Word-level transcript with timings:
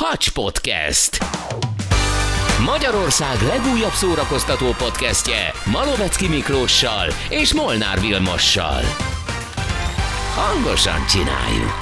Hacs 0.00 0.30
Podcast. 0.30 1.18
Magyarország 2.64 3.42
legújabb 3.42 3.92
szórakoztató 3.92 4.66
podcastje 4.66 5.52
Malovecki 5.64 6.28
Miklóssal 6.28 7.06
és 7.28 7.54
Molnár 7.54 8.00
Vilmossal. 8.00 8.82
Hangosan 10.34 11.06
csináljuk. 11.06 11.74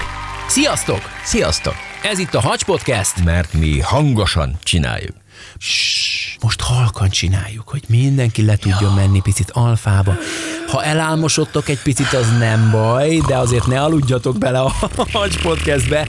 Sziasztok! 0.48 1.00
Sziasztok! 1.24 1.74
Ez 2.02 2.18
itt 2.18 2.34
a 2.34 2.40
Hacs 2.40 2.64
Podcast. 2.64 3.24
Mert 3.24 3.52
mi 3.52 3.80
hangosan 3.80 4.58
csináljuk. 4.62 5.16
Ssss, 5.58 6.36
most 6.40 6.60
halkan 6.60 7.08
csináljuk, 7.08 7.68
hogy 7.68 7.82
mindenki 7.88 8.44
le 8.44 8.56
tudjon 8.56 8.94
menni 8.94 9.20
picit 9.20 9.50
alfába. 9.50 10.16
Ha 10.68 10.84
elálmosodtok 10.84 11.68
egy 11.68 11.82
picit, 11.82 12.12
az 12.12 12.38
nem 12.38 12.70
baj, 12.70 13.18
de 13.26 13.36
azért 13.36 13.66
ne 13.66 13.82
aludjatok 13.82 14.38
bele 14.38 14.60
a 14.60 14.72
Hacs 15.12 15.42
Podcastbe, 15.42 16.06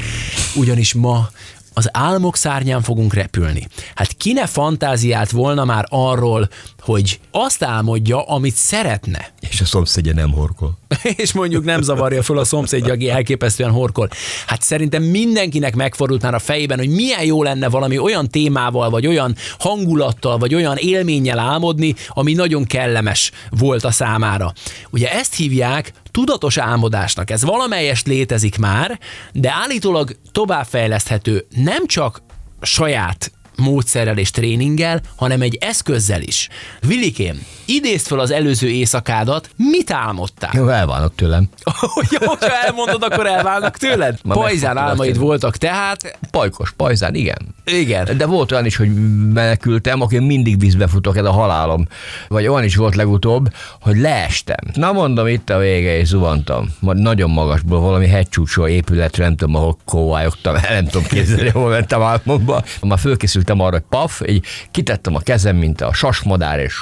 ugyanis 0.55 0.93
ma 0.93 1.29
az 1.77 1.89
álmok 1.91 2.35
szárnyán 2.35 2.81
fogunk 2.81 3.13
repülni. 3.13 3.67
Hát 3.95 4.13
ki 4.13 4.33
ne 4.33 4.47
fantáziált 4.47 5.31
volna 5.31 5.65
már 5.65 5.85
arról, 5.89 6.49
hogy 6.79 7.19
azt 7.31 7.63
álmodja, 7.63 8.23
amit 8.23 8.55
szeretne. 8.55 9.33
És 9.39 9.61
a 9.61 9.65
szomszédja 9.65 10.13
nem 10.13 10.31
horkol. 10.31 10.77
és 11.23 11.33
mondjuk 11.33 11.63
nem 11.63 11.81
zavarja 11.81 12.23
föl 12.23 12.37
a 12.37 12.43
szomszédja, 12.43 12.93
aki 12.93 13.09
elképesztően 13.09 13.71
horkol. 13.71 14.09
Hát 14.47 14.61
szerintem 14.61 15.03
mindenkinek 15.03 15.75
megfordult 15.75 16.21
már 16.21 16.33
a 16.33 16.39
fejében, 16.39 16.77
hogy 16.77 16.89
milyen 16.89 17.23
jó 17.23 17.43
lenne 17.43 17.69
valami 17.69 17.97
olyan 17.97 18.29
témával, 18.29 18.89
vagy 18.89 19.07
olyan 19.07 19.35
hangulattal, 19.59 20.37
vagy 20.37 20.55
olyan 20.55 20.77
élménnyel 20.77 21.39
álmodni, 21.39 21.95
ami 22.09 22.33
nagyon 22.33 22.65
kellemes 22.65 23.31
volt 23.49 23.83
a 23.83 23.91
számára. 23.91 24.53
Ugye 24.89 25.11
ezt 25.11 25.35
hívják 25.35 25.93
tudatos 26.17 26.57
álmodásnak. 26.57 27.29
Ez 27.29 27.43
valamelyest 27.43 28.07
létezik 28.07 28.57
már, 28.57 28.99
de 29.33 29.51
állítólag 29.51 30.11
továbbfejleszthető 30.31 31.45
nem 31.49 31.85
csak 31.85 32.21
saját 32.61 33.31
módszerrel 33.57 34.17
és 34.17 34.31
tréninggel, 34.31 35.01
hanem 35.15 35.41
egy 35.41 35.57
eszközzel 35.61 36.21
is. 36.21 36.49
Vilikém, 36.81 37.45
idézd 37.65 38.07
fel 38.07 38.19
az 38.19 38.31
előző 38.31 38.67
éjszakádat, 38.67 39.49
mit 39.55 39.91
álmodtál? 39.91 40.51
Jó, 40.53 40.67
elválnak 40.67 41.15
tőlem. 41.15 41.49
Jó, 42.19 42.27
ha 42.27 42.65
elmondod, 42.65 43.03
akkor 43.03 43.27
elválnak 43.27 43.77
tőled? 43.77 44.19
Ma 44.23 44.33
Pajzán 44.33 44.77
álmaid 44.77 45.17
voltak 45.17 45.57
tehát. 45.57 46.17
Pajkos, 46.31 46.71
pajzán, 46.71 47.15
igen. 47.15 47.55
Igen. 47.65 48.17
De 48.17 48.25
volt 48.25 48.51
olyan 48.51 48.65
is, 48.65 48.75
hogy 48.75 48.93
menekültem, 49.33 50.01
aki 50.01 50.19
mindig 50.19 50.59
vízbe 50.59 50.87
futok, 50.87 51.17
ez 51.17 51.25
a 51.25 51.31
halálom. 51.31 51.87
Vagy 52.27 52.47
olyan 52.47 52.63
is 52.63 52.75
volt 52.75 52.95
legutóbb, 52.95 53.53
hogy 53.81 53.97
leestem. 53.97 54.57
Na 54.73 54.91
mondom, 54.91 55.27
itt 55.27 55.49
a 55.49 55.57
vége, 55.57 55.97
és 55.97 56.07
zuhantam. 56.07 56.69
Majd 56.79 56.97
nagyon 56.97 57.29
magasból 57.29 57.79
valami 57.79 58.07
hegycsúcsó 58.07 58.67
épületre, 58.67 59.23
nem 59.23 59.35
tudom, 59.35 59.55
ahol 59.55 59.77
kóvályogtam, 59.85 60.55
nem 60.69 60.85
tudom 60.85 61.07
képzelni, 61.07 61.49
hol 61.49 61.69
mentem 61.69 62.01
álmomba. 62.01 62.63
Már 62.81 62.99
fölkészültem 63.47 63.59
arra, 63.59 63.71
hogy 63.71 63.85
paf, 63.89 64.21
így 64.27 64.45
kitettem 64.71 65.15
a 65.15 65.19
kezem, 65.19 65.55
mint 65.55 65.81
a 65.81 65.93
sasmadár, 65.93 66.59
és 66.59 66.73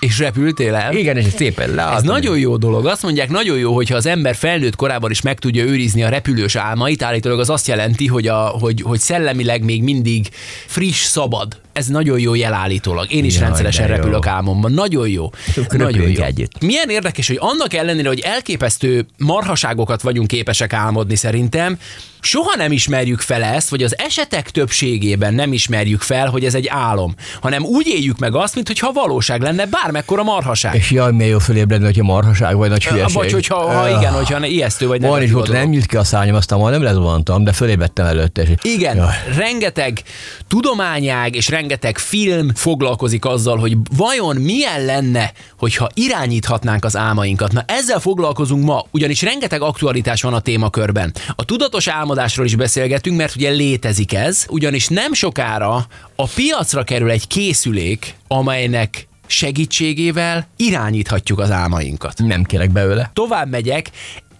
És 0.00 0.18
repültél 0.18 0.74
el? 0.74 0.94
igen, 0.94 1.16
és 1.16 1.26
szépen 1.36 1.74
leálltam. 1.74 1.96
Ez 1.96 2.02
nagyon 2.02 2.38
jó 2.38 2.56
dolog. 2.56 2.86
Azt 2.86 3.02
mondják, 3.02 3.28
nagyon 3.30 3.58
jó, 3.58 3.74
hogyha 3.74 3.96
az 3.96 4.06
ember 4.06 4.34
felnőtt 4.34 4.76
korában 4.76 5.10
is 5.10 5.20
meg 5.22 5.38
tudja 5.38 5.64
őrizni 5.64 6.02
a 6.02 6.08
repülős 6.08 6.56
álmait, 6.56 7.02
állítólag 7.02 7.38
az 7.40 7.50
azt 7.50 7.66
jelenti, 7.66 8.06
hogy, 8.06 8.26
a, 8.28 8.38
hogy, 8.38 8.82
hogy 8.82 8.98
szellemileg 8.98 9.64
még 9.64 9.82
mindig 9.82 10.28
friss, 10.66 11.02
szabad. 11.04 11.60
Ez 11.80 11.86
nagyon 11.86 12.18
jó 12.18 12.34
jel 12.34 12.52
állítólag. 12.52 13.12
Én 13.12 13.24
is 13.24 13.34
Jaj, 13.34 13.42
rendszeresen 13.44 13.86
de 13.86 13.90
jó. 13.90 13.96
repülök 13.96 14.26
álmomban. 14.26 14.72
Nagyon 14.72 15.08
jó. 15.08 15.30
Nagyon 15.68 16.10
jó. 16.10 16.22
együtt. 16.22 16.60
Milyen 16.60 16.88
érdekes, 16.88 17.26
hogy 17.26 17.38
annak 17.40 17.74
ellenére, 17.74 18.08
hogy 18.08 18.20
elképesztő 18.20 19.06
marhaságokat 19.18 20.02
vagyunk 20.02 20.26
képesek 20.26 20.72
álmodni 20.72 21.16
szerintem, 21.16 21.78
soha 22.20 22.56
nem 22.56 22.72
ismerjük 22.72 23.20
fel 23.20 23.42
ezt, 23.42 23.68
vagy 23.68 23.82
az 23.82 23.98
esetek 23.98 24.50
többségében 24.50 25.34
nem 25.34 25.52
ismerjük 25.52 26.00
fel, 26.00 26.28
hogy 26.28 26.44
ez 26.44 26.54
egy 26.54 26.66
álom, 26.68 27.14
hanem 27.40 27.64
úgy 27.64 27.86
éljük 27.86 28.18
meg 28.18 28.34
azt, 28.34 28.54
mintha 28.54 28.92
valóság 28.92 29.40
lenne 29.40 29.66
bármekkora 29.66 30.22
marhaság. 30.22 30.74
És 30.74 30.90
jaj, 30.90 31.12
milyen 31.12 31.30
jó 31.30 31.38
fölébredni, 31.38 31.84
hogyha 31.84 32.04
marhaság 32.04 32.56
vagy 32.56 32.70
nagy 32.70 32.86
hülyeség. 32.86 33.16
Vagy 33.16 33.32
hogyha 33.32 33.54
ha 33.56 33.78
Ah. 33.80 33.98
igen, 34.00 34.12
hogyha 34.12 34.46
ijesztő 34.46 34.86
vagy 34.86 35.00
Van 35.00 35.22
is 35.22 35.30
volt, 35.30 35.52
nem 35.52 35.68
nyílt 35.68 35.86
ki 35.86 35.96
a 35.96 36.04
szárnyam, 36.04 36.34
aztán 36.34 36.58
majd 36.58 36.72
nem 36.72 36.82
lezuhantam, 36.82 37.44
de 37.44 37.52
fölébredtem 37.52 38.06
előtte. 38.06 38.42
És... 38.42 38.48
Igen, 38.62 38.96
Jaj. 38.96 39.14
rengeteg 39.36 40.02
tudományág 40.48 41.34
és 41.34 41.48
rengeteg 41.48 41.69
film 41.96 42.54
foglalkozik 42.54 43.24
azzal, 43.24 43.58
hogy 43.58 43.76
vajon 43.96 44.36
milyen 44.36 44.84
lenne, 44.84 45.32
hogyha 45.58 45.88
irányíthatnánk 45.94 46.84
az 46.84 46.96
álmainkat. 46.96 47.52
Na 47.52 47.64
ezzel 47.66 48.00
foglalkozunk 48.00 48.64
ma, 48.64 48.84
ugyanis 48.90 49.22
rengeteg 49.22 49.62
aktualitás 49.62 50.22
van 50.22 50.34
a 50.34 50.40
témakörben. 50.40 51.14
A 51.34 51.44
tudatos 51.44 51.88
álmodásról 51.88 52.46
is 52.46 52.56
beszélgetünk, 52.56 53.16
mert 53.16 53.36
ugye 53.36 53.50
létezik 53.50 54.12
ez, 54.12 54.46
ugyanis 54.48 54.88
nem 54.88 55.12
sokára 55.12 55.86
a 56.16 56.26
piacra 56.34 56.82
kerül 56.82 57.10
egy 57.10 57.26
készülék, 57.26 58.14
amelynek 58.28 59.08
segítségével 59.26 60.48
irányíthatjuk 60.56 61.38
az 61.38 61.50
álmainkat 61.50 62.18
Nem 62.18 62.42
kérek 62.42 62.70
belőle. 62.70 63.10
tovább 63.14 63.50
megyek, 63.50 63.90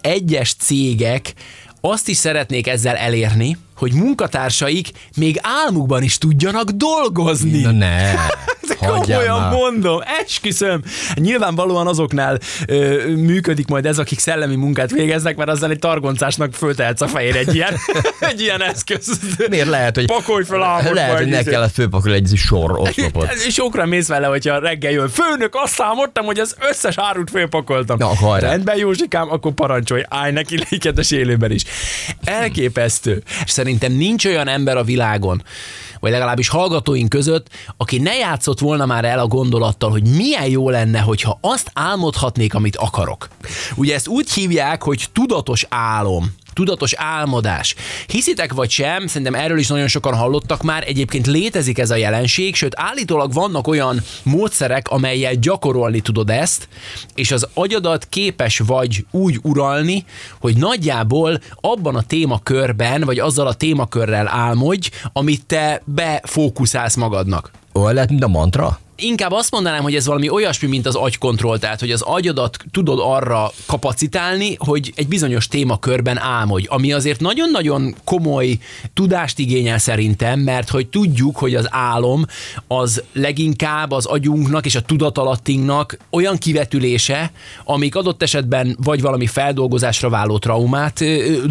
egyes 0.01 0.53
cégek 0.53 1.33
azt 1.81 2.07
is 2.07 2.17
szeretnék 2.17 2.67
ezzel 2.67 2.95
elérni, 2.95 3.57
hogy 3.81 3.93
munkatársaik 3.93 4.89
még 5.17 5.39
álmukban 5.41 6.03
is 6.03 6.17
tudjanak 6.17 6.69
dolgozni. 6.69 7.61
Na 7.61 7.71
ne, 7.71 8.13
Komolyan 8.87 9.39
már. 9.39 9.51
mondom, 9.51 9.99
esküszöm. 10.21 10.81
Nyilvánvalóan 11.15 11.87
azoknál 11.87 12.39
ö, 12.67 13.07
működik 13.15 13.67
majd 13.67 13.85
ez, 13.85 13.99
akik 13.99 14.19
szellemi 14.19 14.55
munkát 14.55 14.91
végeznek, 14.91 15.35
mert 15.35 15.49
azzal 15.49 15.69
egy 15.69 15.79
targoncásnak 15.79 16.53
föltehetsz 16.53 17.01
a 17.01 17.07
fejére 17.07 17.39
egy 17.39 17.55
ilyen, 17.55 17.73
egy 18.31 18.41
ilyen 18.41 18.61
eszköz. 18.63 19.19
Miért 19.49 19.67
lehet, 19.67 19.95
hogy... 19.95 20.05
Pakolj 20.05 20.43
fel 20.43 20.63
álmodba 20.63 20.93
Lehet, 20.93 21.17
hogy 21.17 21.27
ne 21.27 21.43
kellett 21.43 21.73
fölpakolni 21.73 22.17
egy 22.17 22.31
sor 22.35 22.79
oszlopot. 22.79 23.39
Sokra 23.49 23.85
mész 23.85 24.07
vele, 24.07 24.27
hogyha 24.27 24.59
reggel 24.59 24.91
jön. 24.91 25.09
Főnök, 25.09 25.55
azt 25.55 25.73
számoltam, 25.73 26.25
hogy 26.25 26.39
az 26.39 26.55
összes 26.69 26.97
árut 26.97 27.29
fölpakoltam. 27.29 27.97
Na, 27.97 28.15
hajrá. 28.15 28.49
Rendben, 28.49 28.77
Józsikám, 28.77 29.31
akkor 29.31 29.51
parancsolj, 29.51 30.03
állj 30.09 30.31
neki 30.31 30.57
léketes 30.69 31.11
élőben 31.11 31.51
is. 31.51 31.63
Elképesztő. 32.23 33.23
És 33.43 33.51
szerintem 33.71 33.97
nincs 33.97 34.25
olyan 34.25 34.47
ember 34.47 34.77
a 34.77 34.83
világon, 34.83 35.43
vagy 35.99 36.11
legalábbis 36.11 36.47
hallgatóink 36.47 37.09
között, 37.09 37.47
aki 37.77 37.97
ne 37.97 38.15
játszott 38.15 38.59
volna 38.59 38.85
már 38.85 39.05
el 39.05 39.19
a 39.19 39.27
gondolattal, 39.27 39.89
hogy 39.89 40.03
milyen 40.03 40.47
jó 40.47 40.69
lenne, 40.69 40.99
hogyha 40.99 41.37
azt 41.41 41.71
álmodhatnék, 41.73 42.53
amit 42.53 42.75
akarok. 42.75 43.29
Ugye 43.75 43.93
ezt 43.93 44.07
úgy 44.07 44.31
hívják, 44.31 44.83
hogy 44.83 45.05
tudatos 45.13 45.65
álom 45.69 46.33
tudatos 46.53 46.93
álmodás. 46.93 47.75
Hiszitek 48.07 48.53
vagy 48.53 48.69
sem, 48.69 49.07
szerintem 49.07 49.35
erről 49.35 49.57
is 49.57 49.67
nagyon 49.67 49.87
sokan 49.87 50.15
hallottak 50.15 50.63
már, 50.63 50.83
egyébként 50.87 51.27
létezik 51.27 51.77
ez 51.77 51.91
a 51.91 51.95
jelenség, 51.95 52.55
sőt 52.55 52.73
állítólag 52.75 53.33
vannak 53.33 53.67
olyan 53.67 54.01
módszerek, 54.23 54.89
amelyel 54.89 55.35
gyakorolni 55.35 55.99
tudod 55.99 56.29
ezt, 56.29 56.67
és 57.15 57.31
az 57.31 57.47
agyadat 57.53 58.07
képes 58.09 58.59
vagy 58.59 59.05
úgy 59.11 59.39
uralni, 59.41 60.05
hogy 60.39 60.57
nagyjából 60.57 61.39
abban 61.55 61.95
a 61.95 62.01
témakörben, 62.01 63.01
vagy 63.01 63.19
azzal 63.19 63.47
a 63.47 63.53
témakörrel 63.53 64.27
álmodj, 64.27 64.89
amit 65.13 65.45
te 65.45 65.81
befókuszálsz 65.85 66.95
magadnak. 66.95 67.51
Olyan 67.73 67.93
lehet, 67.93 68.09
mint 68.09 68.23
a 68.23 68.27
mantra? 68.27 68.79
Inkább 69.03 69.31
azt 69.31 69.51
mondanám, 69.51 69.81
hogy 69.81 69.95
ez 69.95 70.05
valami 70.05 70.29
olyasmi, 70.29 70.67
mint 70.67 70.85
az 70.85 70.95
agykontroll, 70.95 71.57
tehát 71.57 71.79
hogy 71.79 71.91
az 71.91 72.01
agyadat 72.01 72.57
tudod 72.71 72.99
arra 73.01 73.51
kapacitálni, 73.65 74.55
hogy 74.57 74.93
egy 74.95 75.07
bizonyos 75.07 75.47
témakörben 75.47 76.17
álmodj, 76.17 76.65
ami 76.69 76.93
azért 76.93 77.19
nagyon-nagyon 77.19 77.95
komoly 78.03 78.57
tudást 78.93 79.39
igényel 79.39 79.77
szerintem, 79.77 80.39
mert 80.39 80.69
hogy 80.69 80.87
tudjuk, 80.87 81.37
hogy 81.37 81.55
az 81.55 81.67
álom 81.69 82.25
az 82.67 83.03
leginkább 83.13 83.91
az 83.91 84.05
agyunknak 84.05 84.65
és 84.65 84.75
a 84.75 84.81
tudatalattinknak 84.81 85.97
olyan 86.09 86.37
kivetülése, 86.37 87.31
amik 87.65 87.95
adott 87.95 88.23
esetben 88.23 88.77
vagy 88.83 89.01
valami 89.01 89.27
feldolgozásra 89.27 90.09
váló 90.09 90.37
traumát 90.37 91.03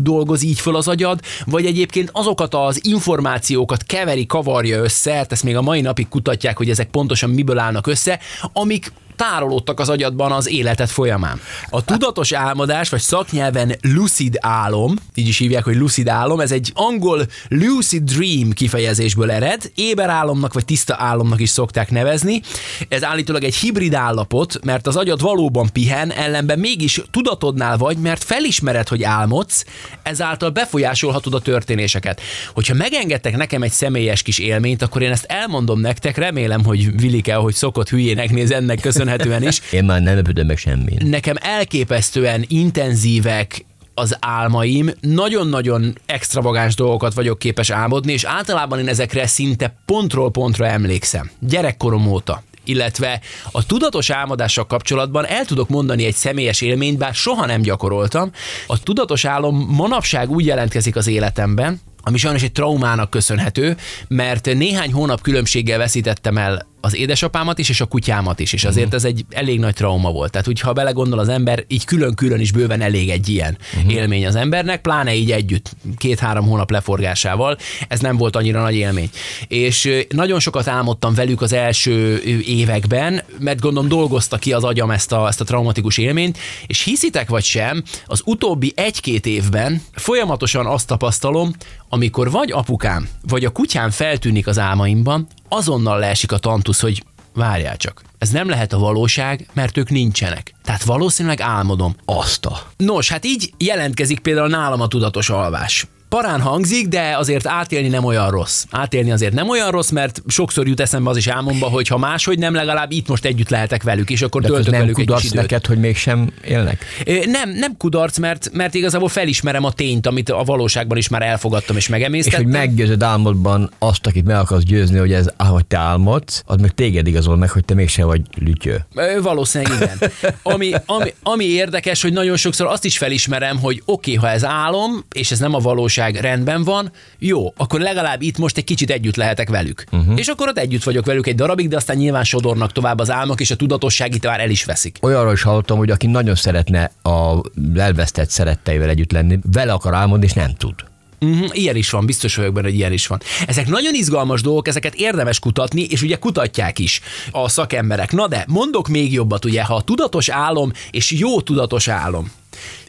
dolgoz 0.03 0.43
így 0.43 0.61
föl 0.61 0.77
az 0.77 0.89
agyad, 0.89 1.21
vagy 1.45 1.67
egyébként 1.67 2.11
azokat 2.13 2.55
az 2.55 2.81
információkat 2.85 3.83
keveri, 3.83 4.27
kavarja 4.27 4.83
össze, 4.83 5.13
hát 5.13 5.33
ezt 5.33 5.43
még 5.43 5.57
a 5.57 5.63
mai 5.63 5.81
napig 5.81 6.09
kutatják, 6.09 6.57
hogy 6.57 6.71
ezek 6.71 6.91
pontosan 6.91 7.39
miből 7.41 7.59
állnak 7.59 7.87
össze, 7.87 8.19
amik 8.53 8.93
tárolódtak 9.21 9.81
az 9.81 9.89
agyadban 9.89 10.33
az 10.33 10.49
életed 10.49 10.89
folyamán. 10.89 11.41
A 11.71 11.85
tudatos 11.85 12.33
álmodás, 12.33 12.89
vagy 12.89 13.01
szaknyelven 13.01 13.77
lucid 13.81 14.37
álom, 14.41 14.97
így 15.15 15.29
is 15.29 15.39
hívják, 15.39 15.65
hogy 15.65 15.77
lucid 15.77 16.09
álom, 16.09 16.41
ez 16.41 16.53
egy 16.53 16.73
angol 16.75 17.27
lucid 17.49 18.03
dream 18.03 18.51
kifejezésből 18.53 19.31
ered, 19.31 19.71
éber 19.75 20.09
álomnak 20.09 20.53
vagy 20.53 20.65
tiszta 20.65 20.97
álomnak 20.99 21.41
is 21.41 21.49
szokták 21.49 21.91
nevezni. 21.91 22.41
Ez 22.89 23.05
állítólag 23.05 23.45
egy 23.45 23.55
hibrid 23.55 23.95
állapot, 23.95 24.65
mert 24.65 24.87
az 24.87 24.97
agyad 24.97 25.21
valóban 25.21 25.69
pihen, 25.73 26.13
ellenben 26.13 26.59
mégis 26.59 27.01
tudatodnál 27.11 27.77
vagy, 27.77 27.97
mert 27.97 28.25
felismered, 28.25 28.89
hogy 28.89 29.03
álmodsz, 29.03 29.65
ezáltal 30.03 30.51
befolyásolhatod 30.51 31.35
a 31.35 31.41
történéseket. 31.41 32.21
Hogyha 32.55 32.75
megengedtek 32.75 33.37
nekem 33.37 33.63
egy 33.63 33.73
személyes 33.73 34.23
kis 34.23 34.39
élményt, 34.39 34.83
akkor 34.83 35.03
én 35.03 35.11
ezt 35.11 35.25
elmondom 35.25 35.81
nektek, 35.81 36.17
remélem, 36.17 36.65
hogy 36.65 37.01
Vilike, 37.01 37.35
hogy 37.35 37.55
szokott 37.55 37.89
hülyének 37.89 38.31
néz 38.31 38.51
ennek 38.51 38.81
köszönhetően 38.81 39.09
is. 39.43 39.61
Én 39.73 39.85
már 39.85 40.03
nem 40.03 40.15
lepődöm 40.15 40.47
meg 40.47 40.57
semmi. 40.57 40.97
Nekem 40.99 41.37
elképesztően 41.41 42.45
intenzívek, 42.49 43.65
az 43.95 44.17
álmaim, 44.21 44.91
nagyon-nagyon 45.01 45.99
extravagáns 46.07 46.75
dolgokat 46.75 47.15
vagyok 47.15 47.39
képes 47.39 47.71
álmodni, 47.71 48.13
és 48.13 48.25
általában 48.25 48.79
én 48.79 48.89
ezekre 48.89 49.27
szinte 49.27 49.75
pontról 49.87 50.31
pontra 50.31 50.67
emlékszem. 50.67 51.31
Gyerekkorom 51.39 52.07
óta 52.07 52.43
illetve 52.65 53.21
a 53.51 53.67
tudatos 53.67 54.11
álmodással 54.11 54.67
kapcsolatban 54.67 55.27
el 55.27 55.45
tudok 55.45 55.69
mondani 55.69 56.05
egy 56.05 56.15
személyes 56.15 56.61
élményt, 56.61 56.99
bár 56.99 57.15
soha 57.15 57.47
nem 57.47 57.61
gyakoroltam. 57.63 58.31
A 58.67 58.83
tudatos 58.83 59.25
álom 59.25 59.67
manapság 59.69 60.31
úgy 60.31 60.47
jelentkezik 60.47 60.97
az 60.97 61.07
életemben, 61.07 61.81
ami 62.03 62.19
sajnos 62.19 62.43
egy 62.43 62.53
traumának 62.53 63.11
köszönhető, 63.11 63.77
mert 64.09 64.55
néhány 64.55 64.93
hónap 64.93 65.21
különbséggel 65.21 65.79
veszítettem 65.79 66.39
el 66.39 66.67
az 66.81 66.97
édesapámat 66.97 67.59
is, 67.59 67.69
és 67.69 67.81
a 67.81 67.85
kutyámat 67.85 68.41
is, 68.41 68.53
és 68.53 68.65
azért 68.65 68.87
uh-huh. 68.87 69.01
ez 69.01 69.05
egy 69.05 69.25
elég 69.31 69.59
nagy 69.59 69.75
trauma 69.75 70.11
volt. 70.11 70.31
Tehát, 70.31 70.47
hogyha 70.47 70.73
belegondol 70.73 71.19
az 71.19 71.29
ember, 71.29 71.65
így 71.69 71.85
külön-külön 71.85 72.41
is 72.41 72.53
bőven 72.53 72.81
elég 72.81 73.11
egy 73.11 73.29
ilyen 73.29 73.59
uh-huh. 73.77 73.93
élmény 73.93 74.27
az 74.27 74.35
embernek, 74.35 74.81
pláne 74.81 75.15
így 75.15 75.33
együtt, 75.33 75.77
két-három 75.97 76.47
hónap 76.47 76.71
leforgásával, 76.71 77.59
ez 77.89 78.01
nem 78.01 78.17
volt 78.17 78.37
annyira 78.37 78.63
nagy 78.63 78.75
élmény. 78.75 79.11
És 79.49 80.05
nagyon 80.09 80.41
sokat 80.41 80.69
álmodtam 80.69 81.15
velük 81.15 81.43
az 81.43 81.53
első 81.53 82.23
években, 82.47 83.23
mert 83.39 83.61
gondolom 83.61 83.89
dolgozta 83.89 84.37
ki 84.37 84.53
az 84.53 84.65
agyam 84.65 84.91
ezt 84.91 85.13
a, 85.13 85.27
ezt 85.27 85.41
a 85.41 85.45
traumatikus 85.45 85.99
élményt, 85.99 86.39
és 86.67 86.83
hiszitek 86.83 87.29
vagy 87.29 87.45
sem, 87.45 87.83
az 88.07 88.23
utóbbi 88.25 88.73
egy-két 88.77 89.27
évben 89.27 89.83
folyamatosan 89.93 90.67
azt 90.67 90.87
tapasztalom, 90.87 91.53
amikor 91.89 92.31
vagy 92.31 92.53
apukám, 92.53 93.09
vagy 93.29 93.45
a 93.45 93.51
kutyám 93.51 93.91
feltűnik 93.91 94.47
az 94.47 94.59
álmaimban, 94.59 95.27
azonnal 95.51 95.99
leesik 95.99 96.33
a 96.33 96.39
tantusz, 96.39 96.81
hogy 96.81 97.05
várjál 97.35 97.77
csak, 97.77 98.03
ez 98.19 98.31
nem 98.31 98.49
lehet 98.49 98.73
a 98.73 98.79
valóság, 98.79 99.49
mert 99.53 99.77
ők 99.77 99.91
nincsenek. 99.91 100.55
Tehát 100.63 100.83
valószínűleg 100.83 101.41
álmodom. 101.41 101.95
Azt 102.05 102.47
a. 102.47 102.63
Nos, 102.77 103.09
hát 103.09 103.25
így 103.25 103.53
jelentkezik 103.57 104.21
például 104.21 104.49
nálam 104.49 104.81
a 104.81 104.89
tudatos 104.89 105.31
alvás 105.31 105.87
parán 106.11 106.41
hangzik, 106.41 106.89
de 106.89 107.17
azért 107.17 107.47
átélni 107.47 107.89
nem 107.89 108.05
olyan 108.05 108.31
rossz. 108.31 108.65
Átélni 108.71 109.11
azért 109.11 109.33
nem 109.33 109.49
olyan 109.49 109.71
rossz, 109.71 109.91
mert 109.91 110.23
sokszor 110.27 110.69
jut 110.69 110.81
eszembe 110.81 111.11
az 111.11 111.17
is 111.17 111.27
álmomba, 111.27 111.67
hogy 111.67 111.89
ha 111.89 111.99
máshogy 111.99 112.39
nem, 112.39 112.55
legalább 112.55 112.93
itt 112.93 113.09
most 113.09 113.25
együtt 113.25 113.49
lehetek 113.49 113.83
velük, 113.83 114.11
és 114.11 114.23
akkor 114.23 114.43
de 114.43 114.49
töltök 114.49 114.71
nem 114.71 114.81
velük 114.81 114.99
egy 114.99 115.07
kis 115.07 115.25
időt. 115.25 115.35
neked, 115.35 115.67
hogy 115.67 115.79
mégsem 115.79 116.33
élnek? 116.45 116.85
Nem, 117.25 117.51
nem 117.51 117.77
kudarc, 117.77 118.19
mert, 118.19 118.51
mert 118.53 118.75
igazából 118.75 119.09
felismerem 119.09 119.65
a 119.65 119.73
tényt, 119.73 120.07
amit 120.07 120.29
a 120.29 120.43
valóságban 120.45 120.97
is 120.97 121.09
már 121.09 121.23
elfogadtam 121.23 121.77
és 121.77 121.89
megemésztettem. 121.89 122.41
És 122.41 122.47
hogy 122.47 122.55
meggyőzöd 122.55 123.03
álmodban 123.03 123.71
azt, 123.79 124.07
akit 124.07 124.25
meg 124.25 124.37
akarsz 124.37 124.65
győzni, 124.65 124.99
hogy 124.99 125.13
ez, 125.13 125.29
ahogy 125.37 125.67
te 125.67 125.79
álmodsz, 125.79 126.43
az 126.47 126.61
meg 126.61 126.71
téged 126.71 127.07
igazol 127.07 127.37
meg, 127.37 127.51
hogy 127.51 127.65
te 127.65 127.75
mégsem 127.75 128.07
vagy 128.07 128.21
lütyő. 128.39 128.87
Valószínűleg 129.23 129.73
igen. 129.81 130.11
Ami, 130.43 130.73
ami, 130.87 131.15
ami 131.23 131.45
érdekes, 131.45 132.03
hogy 132.03 132.13
nagyon 132.13 132.37
sokszor 132.37 132.67
azt 132.67 132.85
is 132.85 132.99
felismerem, 132.99 133.59
hogy 133.59 133.83
oké, 133.85 134.17
okay, 134.17 134.29
ha 134.29 134.35
ez 134.35 134.45
álom, 134.45 135.05
és 135.13 135.31
ez 135.31 135.39
nem 135.39 135.55
a 135.55 135.59
valóság, 135.59 135.99
valóság 136.01 136.23
rendben 136.23 136.65
van, 136.65 136.93
jó, 137.19 137.53
akkor 137.57 137.81
legalább 137.81 138.23
itt 138.23 138.39
most 138.39 138.57
egy 138.57 138.65
kicsit 138.65 138.91
együtt 138.91 139.17
lehetek 139.17 139.49
velük. 139.49 139.85
Uh-huh. 139.93 140.19
És 140.19 140.27
akkor 140.27 140.49
ott 140.49 140.59
együtt 140.59 140.83
vagyok 140.83 141.07
velük 141.07 141.27
egy 141.27 141.35
darabig, 141.35 141.69
de 141.69 141.77
aztán 141.77 141.97
nyilván 141.97 142.25
sodornak 142.25 142.73
tovább 142.73 142.99
az 142.99 143.11
álmok, 143.11 143.41
és 143.41 143.51
a 143.51 143.57
tudatosság 143.57 144.15
itt 144.15 144.25
már 144.25 144.41
el 144.41 144.51
is 144.51 144.65
veszik. 144.65 144.97
Olyanról 145.01 145.33
is 145.33 145.43
hallottam, 145.43 145.79
hogy 145.79 145.91
aki 145.91 146.07
nagyon 146.07 146.35
szeretne 146.35 146.91
a 147.03 147.41
elvesztett 147.77 148.31
szeretteivel 148.31 148.89
együtt 148.89 149.13
lenni, 149.13 149.39
vele 149.53 149.73
akar 149.73 149.95
álmodni, 149.95 150.25
és 150.25 150.33
nem 150.33 150.55
tud. 150.55 150.75
Uh-huh, 151.21 151.49
ilyen 151.53 151.77
is 151.77 151.91
van, 151.91 152.07
biztos 152.07 152.35
vagyok 152.37 152.53
benne, 152.53 152.67
hogy 152.67 152.77
ilyen 152.77 152.93
is 152.93 153.07
van. 153.07 153.21
Ezek 153.47 153.69
nagyon 153.69 153.95
izgalmas 153.95 154.43
dolgok, 154.43 154.69
ezeket 154.69 154.95
érdemes 154.95 155.39
kutatni, 155.39 155.83
és 155.83 156.03
ugye 156.03 156.17
kutatják 156.17 156.79
is 156.79 157.01
a 157.31 157.49
szakemberek. 157.49 158.13
Na 158.13 158.29
de, 158.29 158.45
mondok 158.49 158.89
még 158.89 159.13
jobbat, 159.13 159.45
ugye, 159.45 159.65
ha 159.65 159.75
a 159.75 159.83
tudatos 159.83 160.29
álom 160.29 160.73
és 160.91 161.11
jó 161.11 161.41
tudatos 161.41 161.89
álom, 161.89 162.31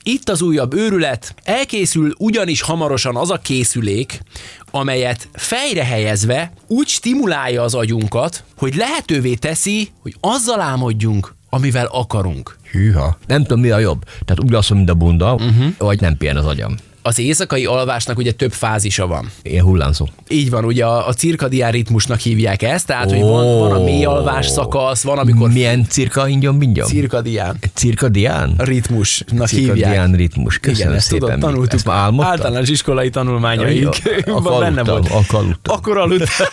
itt 0.04 0.30
az 0.30 0.42
újabb 0.42 0.74
őrület, 0.74 1.36
elkészül 1.44 2.14
ugyanis 2.18 2.62
hamarosan 2.62 3.16
az 3.16 3.30
a 3.30 3.38
készülék, 3.38 4.22
amelyet 4.72 5.28
fejre 5.34 5.84
helyezve 5.84 6.54
úgy 6.68 6.88
stimulálja 6.88 7.62
az 7.62 7.74
agyunkat, 7.74 8.44
hogy 8.58 8.76
lehetővé 8.76 9.34
teszi, 9.34 9.90
hogy 10.02 10.16
azzal 10.20 10.62
álmodjunk, 10.62 11.36
amivel 11.50 11.88
akarunk. 11.92 12.58
Hűha. 12.72 13.18
Nem 13.28 13.42
tudom, 13.42 13.60
mi 13.60 13.70
a 13.70 13.80
jobb. 13.80 14.04
Tehát 14.26 14.54
alszom, 14.54 14.78
mint 14.78 14.90
a 14.90 14.94
bunda, 14.94 15.34
uh-huh. 15.34 15.74
vagy 15.78 16.02
nem 16.02 16.18
pihen 16.18 16.38
az 16.38 16.46
agyam 16.46 16.76
az 17.02 17.20
éjszakai 17.20 17.66
alvásnak 17.66 18.18
ugye 18.18 18.32
több 18.32 18.52
fázisa 18.52 19.08
van. 19.08 19.32
Ilyen 19.42 19.64
hullámzó. 19.64 20.08
Így 20.28 20.50
van, 20.50 20.66
ugye 20.66 20.86
a, 20.86 21.08
a 21.08 21.14
cirkadián 21.14 21.72
ritmusnak 21.72 22.20
hívják 22.20 22.62
ezt, 22.62 22.88
tehát 22.88 23.06
oh. 23.06 23.12
hogy 23.12 23.22
van, 23.22 23.60
van 23.60 23.72
a 23.72 23.84
mély 23.84 24.06
alvás 24.06 24.48
szakasz, 24.48 25.04
van 25.04 25.18
amikor... 25.18 25.50
Milyen 25.52 25.86
cirka 25.90 26.28
ingyom 26.28 26.58
bingyom? 26.58 26.88
Cirkadián. 26.88 27.58
Cirkadián? 27.74 28.54
Ritmusnak 28.58 29.48
Cirkadián 29.48 29.92
hívják. 29.92 30.16
ritmus. 30.16 30.58
Köszönöm 30.58 30.82
Igen, 30.82 30.94
ezt 30.94 31.08
szépen. 31.08 31.28
tudod, 31.28 31.40
tanultuk. 31.40 31.74
Ezt 31.74 31.86
már 31.86 32.14
Általános 32.20 32.70
iskolai 32.70 33.10
tanulmányaink. 33.10 33.96
Akkor 34.26 34.60
benne 34.60 34.84
volt. 34.84 35.08
Akkor 35.10 35.40
aludtam. 35.40 35.76
Akkor 35.78 35.98
aludtál. 35.98 36.48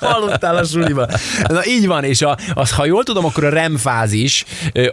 aludtál 0.00 0.56
a 0.56 0.64
suliba. 0.64 1.08
Na 1.48 1.66
így 1.66 1.86
van, 1.86 2.04
és 2.04 2.22
a, 2.22 2.38
az, 2.54 2.70
ha 2.70 2.84
jól 2.84 3.02
tudom, 3.02 3.24
akkor 3.24 3.44
a 3.44 3.48
REM 3.48 3.76
fázis 3.76 4.44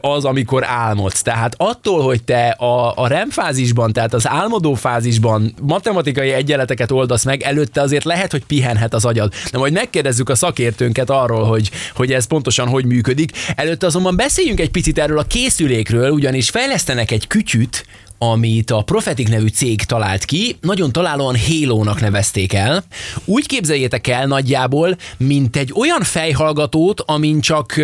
az, 0.01 0.25
amikor 0.25 0.63
álmodsz. 0.65 1.21
Tehát 1.21 1.53
attól, 1.57 2.03
hogy 2.03 2.23
te 2.23 2.47
a, 2.47 2.93
a 2.95 3.07
REM 3.07 3.29
fázisban, 3.29 3.93
tehát 3.93 4.13
az 4.13 4.27
álmodó 4.27 4.73
fázisban 4.79 5.53
matematikai 5.61 6.31
egyenleteket 6.31 6.91
oldasz 6.91 7.23
meg, 7.23 7.41
előtte 7.41 7.81
azért 7.81 8.03
lehet, 8.03 8.31
hogy 8.31 8.45
pihenhet 8.45 8.93
az 8.93 9.05
agyad. 9.05 9.33
De 9.51 9.57
majd 9.57 9.73
megkérdezzük 9.73 10.29
a 10.29 10.35
szakértőnket 10.35 11.09
arról, 11.09 11.43
hogy, 11.43 11.71
hogy 11.95 12.13
ez 12.13 12.25
pontosan 12.25 12.67
hogy 12.67 12.85
működik. 12.85 13.31
Előtte 13.55 13.85
azonban 13.85 14.15
beszéljünk 14.15 14.59
egy 14.59 14.71
picit 14.71 14.99
erről 14.99 15.17
a 15.17 15.23
készülékről, 15.23 16.11
ugyanis 16.11 16.49
fejlesztenek 16.49 17.11
egy 17.11 17.27
kütyüt, 17.27 17.85
amit 18.17 18.71
a 18.71 18.81
Prophetic 18.81 19.29
nevű 19.29 19.47
cég 19.47 19.83
talált 19.83 20.25
ki, 20.25 20.57
nagyon 20.61 20.91
találóan 20.91 21.35
Halo-nak 21.47 22.01
nevezték 22.01 22.53
el. 22.53 22.83
Úgy 23.25 23.47
képzeljétek 23.47 24.07
el 24.07 24.25
nagyjából, 24.25 24.97
mint 25.17 25.55
egy 25.55 25.73
olyan 25.75 26.01
fejhallgatót, 26.01 27.01
amin 27.05 27.41
csak 27.41 27.81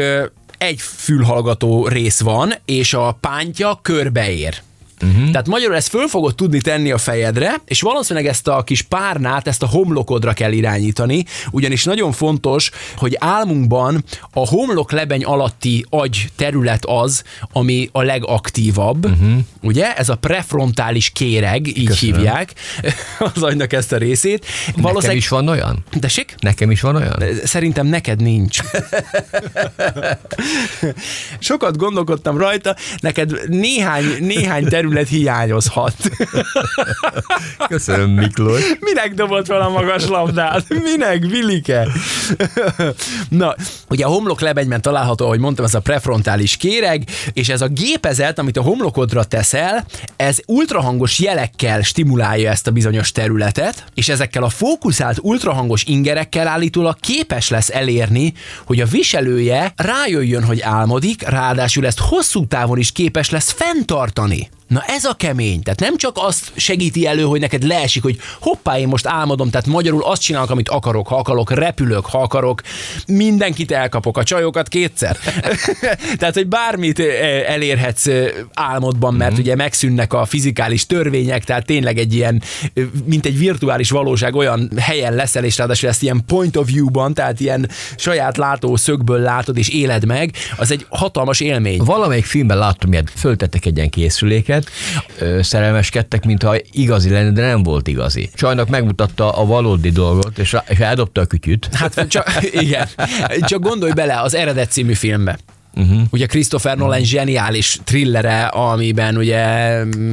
egy 0.57 0.81
fülhallgató 0.81 1.87
rész 1.87 2.19
van, 2.19 2.53
és 2.65 2.93
a 2.93 3.17
pántja 3.21 3.79
körbeér. 3.81 4.64
Uh-huh. 5.01 5.31
Tehát 5.31 5.47
magyarul 5.47 5.75
ezt 5.75 5.87
föl 5.87 6.07
fogod 6.07 6.35
tudni 6.35 6.61
tenni 6.61 6.91
a 6.91 6.97
fejedre, 6.97 7.55
és 7.65 7.81
valószínűleg 7.81 8.27
ezt 8.29 8.47
a 8.47 8.63
kis 8.63 8.81
párnát, 8.81 9.47
ezt 9.47 9.63
a 9.63 9.67
homlokodra 9.67 10.33
kell 10.33 10.51
irányítani, 10.51 11.25
ugyanis 11.51 11.83
nagyon 11.83 12.11
fontos, 12.11 12.71
hogy 12.97 13.15
álmunkban 13.19 14.03
a 14.31 14.47
homlok 14.47 14.91
lebeny 14.91 15.23
alatti 15.23 15.85
agy 15.89 16.29
terület 16.35 16.85
az, 16.85 17.23
ami 17.51 17.89
a 17.91 18.01
legaktívabb, 18.01 19.05
uh-huh. 19.05 19.37
ugye? 19.61 19.93
Ez 19.95 20.09
a 20.09 20.15
prefrontális 20.15 21.09
kéreg, 21.09 21.67
így 21.67 21.87
Köszönöm. 21.87 22.15
hívják 22.15 22.53
az 23.35 23.43
agynak 23.43 23.73
ezt 23.73 23.91
a 23.91 23.97
részét. 23.97 24.45
Nekem 24.75 25.15
is 25.15 25.27
van 25.27 25.47
olyan? 25.47 25.83
Tessék? 25.99 26.35
Nekem 26.39 26.71
is 26.71 26.81
van 26.81 26.95
olyan? 26.95 27.23
Szerintem 27.43 27.87
neked 27.87 28.21
nincs. 28.21 28.59
Sokat 31.39 31.77
gondolkodtam 31.77 32.37
rajta, 32.37 32.75
neked 32.99 33.49
néhány, 33.49 34.05
néhány 34.19 34.63
terület 34.63 34.84
terület 34.85 35.07
hiányozhat. 35.07 35.95
Köszönöm, 37.67 38.09
Miklós. 38.09 38.61
Minek 38.79 39.13
dobott 39.13 39.45
fel 39.45 39.61
a 39.61 39.69
magas 39.69 40.07
labdát? 40.07 40.65
Minek, 40.83 41.19
Vilike? 41.19 41.87
Na, 43.29 43.55
ugye 43.89 44.05
a 44.05 44.07
homlok 44.09 44.41
lebegyben 44.41 44.81
található, 44.81 45.25
ahogy 45.25 45.39
mondtam, 45.39 45.65
ez 45.65 45.73
a 45.73 45.79
prefrontális 45.79 46.57
kéreg, 46.57 47.03
és 47.33 47.49
ez 47.49 47.61
a 47.61 47.67
gépezet, 47.67 48.39
amit 48.39 48.57
a 48.57 48.61
homlokodra 48.61 49.23
teszel, 49.23 49.85
ez 50.15 50.37
ultrahangos 50.47 51.19
jelekkel 51.19 51.81
stimulálja 51.81 52.49
ezt 52.51 52.67
a 52.67 52.71
bizonyos 52.71 53.11
területet, 53.11 53.83
és 53.93 54.09
ezekkel 54.09 54.43
a 54.43 54.49
fókuszált 54.49 55.17
ultrahangos 55.21 55.83
ingerekkel 55.83 56.47
állítólag 56.47 56.99
képes 56.99 57.49
lesz 57.49 57.69
elérni, 57.69 58.33
hogy 58.65 58.79
a 58.81 58.85
viselője 58.85 59.73
rájöjjön, 59.75 60.43
hogy 60.43 60.61
álmodik, 60.61 61.27
ráadásul 61.27 61.85
ezt 61.85 61.99
hosszú 61.99 62.47
távon 62.47 62.77
is 62.77 62.91
képes 62.91 63.29
lesz 63.29 63.51
fenntartani. 63.51 64.49
Na 64.67 64.83
ez 64.87 65.03
a 65.03 65.13
kemény. 65.13 65.61
Tehát 65.61 65.79
nem 65.79 65.97
csak 65.97 66.15
azt 66.19 66.51
segíti 66.55 67.07
elő, 67.07 67.23
hogy 67.23 67.39
neked 67.39 67.63
leesik, 67.63 68.03
hogy 68.03 68.17
hoppá, 68.39 68.77
én 68.79 68.87
most 68.87 69.07
álmodom, 69.07 69.49
tehát 69.49 69.67
magyarul 69.67 70.03
azt 70.03 70.21
csinálok, 70.21 70.49
amit 70.49 70.69
akarok, 70.69 71.07
ha 71.07 71.15
akarok, 71.15 71.51
repülök, 71.51 72.05
ha 72.05 72.21
akarok, 72.21 72.61
mindenkit 73.07 73.71
elkapok, 73.71 74.17
a 74.17 74.23
csajokat 74.23 74.67
kétszer. 74.67 75.17
tehát, 76.19 76.33
hogy 76.33 76.47
bármit 76.47 76.99
elérhetsz 77.47 78.07
álmodban, 78.53 79.13
mert 79.13 79.31
mm-hmm. 79.31 79.39
ugye 79.39 79.55
megszűnnek 79.55 80.13
a 80.13 80.25
fizikális 80.25 80.85
törvények, 80.85 81.43
tehát 81.43 81.65
tényleg 81.65 81.97
egy 81.97 82.13
ilyen, 82.13 82.41
mint 83.05 83.25
egy 83.25 83.37
virtuális 83.37 83.89
valóság 83.89 84.35
olyan 84.35 84.71
helyen 84.77 85.13
leszel, 85.13 85.43
és 85.43 85.57
ráadásul 85.57 85.89
ezt 85.89 86.03
ilyen 86.03 86.23
point 86.27 86.55
of 86.55 86.71
view-ban, 86.71 87.13
tehát 87.13 87.39
ilyen 87.39 87.69
saját 87.95 88.37
látószögből 88.37 89.19
látod 89.19 89.57
és 89.57 89.69
éled 89.69 90.05
meg, 90.05 90.31
az 90.57 90.71
egy 90.71 90.85
hatalmas 90.89 91.39
élmény. 91.39 91.81
Valamelyik 91.83 92.25
filmben 92.25 92.57
láttam, 92.57 92.93
hogy 92.93 93.03
föltettek 93.15 93.65
egy 93.65 93.75
ilyen 93.75 93.89
készüléket, 93.89 94.54
őket, 94.55 95.43
szerelmeskedtek, 95.43 96.25
mintha 96.25 96.55
igazi 96.71 97.09
lenne, 97.09 97.31
de 97.31 97.41
nem 97.41 97.63
volt 97.63 97.87
igazi. 97.87 98.29
Csajnak 98.33 98.69
megmutatta 98.69 99.31
a 99.31 99.45
valódi 99.45 99.89
dolgot, 99.89 100.37
és, 100.37 100.55
és 100.67 100.79
eldobta 100.79 101.21
a 101.21 101.25
kütyüt. 101.25 101.69
Hát 101.71 102.07
csak, 102.07 102.27
igen. 102.51 102.87
Csak 103.39 103.61
gondolj 103.61 103.91
bele 103.91 104.21
az 104.21 104.35
eredet 104.35 104.71
című 104.71 104.93
filmbe 104.93 105.37
Uh-huh. 105.75 106.01
Ugye 106.09 106.25
Christopher 106.25 106.77
Nolan 106.77 107.03
zseniális 107.03 107.79
thrillere, 107.83 108.43
amiben 108.45 109.17
ugye 109.17 109.43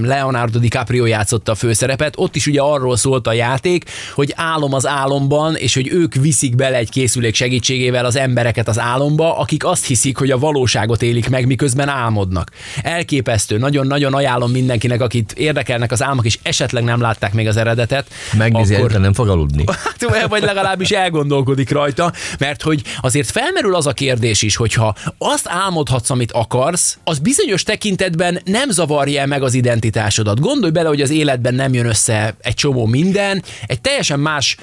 Leonardo 0.02 0.58
DiCaprio 0.58 1.06
játszotta 1.06 1.52
a 1.52 1.54
főszerepet, 1.54 2.14
ott 2.16 2.36
is 2.36 2.46
ugye 2.46 2.60
arról 2.60 2.96
szólt 2.96 3.26
a 3.26 3.32
játék, 3.32 3.84
hogy 4.14 4.32
álom 4.36 4.74
az 4.74 4.86
álomban, 4.86 5.56
és 5.56 5.74
hogy 5.74 5.88
ők 5.92 6.14
viszik 6.14 6.54
bele 6.54 6.76
egy 6.76 6.90
készülék 6.90 7.34
segítségével 7.34 8.04
az 8.04 8.16
embereket 8.16 8.68
az 8.68 8.78
álomba, 8.78 9.38
akik 9.38 9.64
azt 9.64 9.86
hiszik, 9.86 10.16
hogy 10.16 10.30
a 10.30 10.38
valóságot 10.38 11.02
élik 11.02 11.28
meg, 11.28 11.46
miközben 11.46 11.88
álmodnak. 11.88 12.50
Elképesztő, 12.82 13.58
nagyon-nagyon 13.58 14.14
ajánlom 14.14 14.50
mindenkinek, 14.50 15.00
akit 15.00 15.32
érdekelnek 15.32 15.92
az 15.92 16.02
álmok, 16.02 16.24
és 16.24 16.38
esetleg 16.42 16.84
nem 16.84 17.00
látták 17.00 17.32
még 17.32 17.48
az 17.48 17.56
eredetet. 17.56 18.06
Megnézi, 18.38 18.74
akkor... 18.74 18.90
nem 18.92 19.12
fog 19.12 19.28
aludni. 19.28 19.64
Hát, 20.12 20.28
vagy 20.28 20.42
legalábbis 20.42 20.90
elgondolkodik 20.90 21.70
rajta, 21.70 22.12
mert 22.38 22.62
hogy 22.62 22.82
azért 23.00 23.30
felmerül 23.30 23.74
az 23.74 23.86
a 23.86 23.92
kérdés 23.92 24.42
is, 24.42 24.56
hogyha 24.56 24.94
azt 25.18 25.46
álmodhatsz, 25.52 26.10
amit 26.10 26.32
akarsz, 26.32 26.98
az 27.04 27.18
bizonyos 27.18 27.62
tekintetben 27.62 28.40
nem 28.44 28.70
zavarja 28.70 29.26
meg 29.26 29.42
az 29.42 29.54
identitásodat. 29.54 30.40
Gondolj 30.40 30.72
bele, 30.72 30.88
hogy 30.88 31.00
az 31.00 31.10
életben 31.10 31.54
nem 31.54 31.74
jön 31.74 31.86
össze 31.86 32.34
egy 32.40 32.54
csomó 32.54 32.86
minden, 32.86 33.42
egy 33.66 33.80
teljesen 33.80 34.20
más 34.20 34.56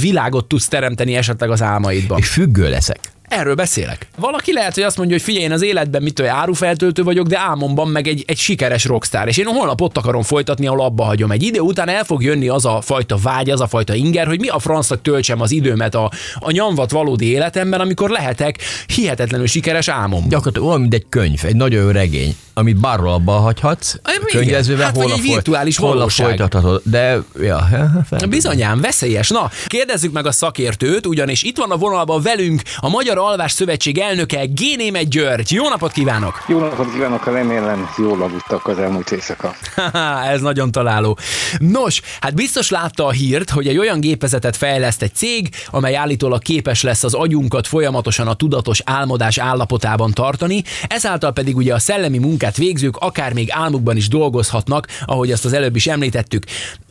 világot 0.00 0.48
tudsz 0.48 0.68
teremteni 0.68 1.16
esetleg 1.16 1.50
az 1.50 1.62
álmaidban. 1.62 2.18
És 2.18 2.28
függő 2.28 2.68
leszek. 2.68 3.15
Erről 3.28 3.54
beszélek. 3.54 4.06
Valaki 4.16 4.52
lehet, 4.52 4.74
hogy 4.74 4.82
azt 4.82 4.96
mondja, 4.96 5.16
hogy 5.16 5.24
figyelj, 5.24 5.44
én 5.44 5.52
az 5.52 5.62
életben 5.62 6.02
mit 6.02 6.20
olyan 6.20 6.36
árufeltöltő 6.36 7.02
vagyok, 7.02 7.26
de 7.26 7.38
álmomban 7.38 7.88
meg 7.88 8.06
egy, 8.06 8.24
egy 8.26 8.38
sikeres 8.38 8.84
rockstar, 8.84 9.28
és 9.28 9.36
én 9.36 9.44
holnap 9.44 9.80
ott 9.80 9.96
akarom 9.96 10.22
folytatni, 10.22 10.66
ahol 10.66 10.80
abba 10.80 11.04
hagyom. 11.04 11.30
Egy 11.30 11.42
idő 11.42 11.60
után 11.60 11.88
el 11.88 12.04
fog 12.04 12.22
jönni 12.22 12.48
az 12.48 12.64
a 12.64 12.80
fajta 12.80 13.16
vágy, 13.16 13.50
az 13.50 13.60
a 13.60 13.66
fajta 13.66 13.94
inger, 13.94 14.26
hogy 14.26 14.40
mi 14.40 14.48
a 14.48 14.58
francnak 14.58 15.02
töltsem 15.02 15.40
az 15.40 15.50
időmet 15.50 15.94
a, 15.94 16.10
a 16.38 16.50
nyomvat 16.50 16.90
valódi 16.90 17.26
életemben, 17.30 17.80
amikor 17.80 18.10
lehetek 18.10 18.58
hihetetlenül 18.86 19.46
sikeres 19.46 19.88
álmom. 19.88 20.28
Gyakorlatilag 20.28 20.68
olyan, 20.68 20.80
mint 20.80 20.94
egy 20.94 21.06
könyv, 21.08 21.40
egy 21.44 21.56
nagyon 21.56 21.82
jó 21.82 21.90
regény, 21.90 22.36
amit 22.54 22.76
bárhol 22.76 23.08
abba 23.08 23.32
hagyhatsz, 23.32 23.94
könyvezővel, 24.26 24.84
hát, 24.84 24.96
hol, 24.96 25.12
egy 25.12 25.22
virtuális 25.22 25.76
hol 25.76 26.08
folytathatod. 26.08 26.80
De, 26.84 27.22
ja, 27.40 27.68
Bizonyám, 28.28 28.80
veszélyes. 28.80 29.28
Na, 29.28 29.50
kérdezzük 29.66 30.12
meg 30.12 30.26
a 30.26 30.32
szakértőt, 30.32 31.06
ugyanis 31.06 31.42
itt 31.42 31.56
van 31.56 31.70
a 31.70 31.76
vonalban 31.76 32.22
velünk 32.22 32.62
a 32.76 32.88
Magyar 32.88 33.15
Magyar 33.16 33.30
Alvás 33.30 33.52
Szövetség 33.52 33.98
elnöke 33.98 34.44
Génémet 34.44 35.08
György. 35.08 35.52
Jó 35.52 35.68
napot 35.68 35.92
kívánok! 35.92 36.44
Jó 36.48 36.58
napot 36.58 36.92
kívánok, 36.92 37.24
remélem 37.24 37.90
jól 37.98 38.22
aludtak 38.22 38.66
az 38.66 38.78
elmúlt 38.78 39.10
éjszaka. 39.10 39.54
Ez 40.32 40.40
nagyon 40.40 40.72
találó. 40.72 41.18
Nos, 41.58 42.00
hát 42.20 42.34
biztos 42.34 42.70
látta 42.70 43.06
a 43.06 43.10
hírt, 43.10 43.50
hogy 43.50 43.66
egy 43.66 43.78
olyan 43.78 44.00
gépezetet 44.00 44.56
fejleszt 44.56 45.02
egy 45.02 45.14
cég, 45.14 45.48
amely 45.70 45.96
állítólag 45.96 46.42
képes 46.42 46.82
lesz 46.82 47.04
az 47.04 47.14
agyunkat 47.14 47.66
folyamatosan 47.66 48.28
a 48.28 48.34
tudatos 48.34 48.80
álmodás 48.84 49.38
állapotában 49.38 50.12
tartani, 50.12 50.62
ezáltal 50.88 51.32
pedig 51.32 51.56
ugye 51.56 51.74
a 51.74 51.78
szellemi 51.78 52.18
munkát 52.18 52.56
végzők 52.56 52.96
akár 52.96 53.32
még 53.32 53.48
álmukban 53.50 53.96
is 53.96 54.08
dolgozhatnak, 54.08 54.86
ahogy 55.04 55.32
azt 55.32 55.44
az 55.44 55.52
előbb 55.52 55.76
is 55.76 55.86
említettük. 55.86 56.44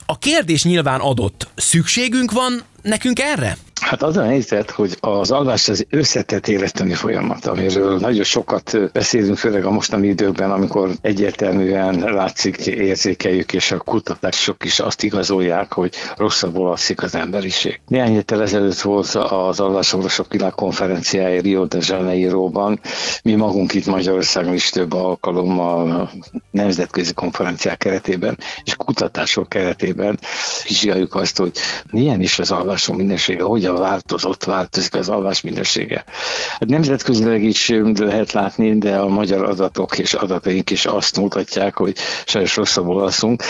A 0.05 0.17
kérdés 0.17 0.63
nyilván 0.63 0.99
adott. 0.99 1.47
Szükségünk 1.55 2.31
van 2.31 2.63
nekünk 2.81 3.19
erre? 3.19 3.57
Hát 3.81 4.03
az 4.03 4.17
a 4.17 4.23
helyzet, 4.23 4.71
hogy 4.71 4.97
az 4.99 5.31
alvás 5.31 5.69
az 5.69 5.85
összetett 5.89 6.47
élettani 6.47 6.93
folyamat, 6.93 7.45
amiről 7.45 7.99
nagyon 7.99 8.23
sokat 8.23 8.91
beszélünk, 8.91 9.37
főleg 9.37 9.65
a 9.65 9.71
mostani 9.71 10.07
időkben, 10.07 10.51
amikor 10.51 10.89
egyértelműen 11.01 11.99
látszik, 11.99 12.65
érzékeljük, 12.65 13.53
és 13.53 13.71
a 13.71 13.77
kutatások 13.77 14.65
is 14.65 14.79
azt 14.79 15.03
igazolják, 15.03 15.73
hogy 15.73 15.95
rosszabbul 16.17 16.67
alszik 16.67 17.03
az 17.03 17.15
emberiség. 17.15 17.79
Néhány 17.87 18.11
héttel 18.11 18.41
ezelőtt 18.41 18.79
volt 18.79 19.07
az 19.15 19.59
alvásorvosok 19.59 20.31
világkonferenciája 20.31 21.41
Rio 21.41 21.65
de 21.65 21.77
Janeiroban. 21.81 22.79
Mi 23.23 23.35
magunk 23.35 23.73
itt 23.73 23.85
Magyarországon 23.85 24.53
is 24.53 24.69
több 24.69 24.93
alkalommal 24.93 26.11
nemzetközi 26.51 27.13
konferenciák 27.13 27.77
keretében 27.77 28.37
és 28.63 28.75
kutatások 28.75 29.49
keretében 29.49 30.19
vizsgáljuk 30.67 31.15
azt, 31.15 31.37
hogy 31.37 31.51
milyen 31.91 32.21
is 32.21 32.39
az 32.39 32.51
alvásunk 32.51 32.99
minősége, 32.99 33.43
hogyan 33.65 33.81
változott, 33.81 34.43
változik 34.43 34.95
az 34.95 35.09
alvás 35.09 35.41
minősége. 35.41 36.03
Hát 36.49 36.69
nemzetközileg 36.69 37.43
is 37.43 37.73
lehet 37.95 38.31
látni, 38.31 38.77
de 38.77 38.95
a 38.95 39.07
magyar 39.07 39.43
adatok 39.43 39.97
és 39.97 40.13
adataink 40.13 40.69
is 40.69 40.85
azt 40.85 41.19
mutatják, 41.19 41.77
hogy 41.77 41.95
sajnos 42.25 42.55
rosszabbul 42.55 43.01
alszunk. 43.01 43.43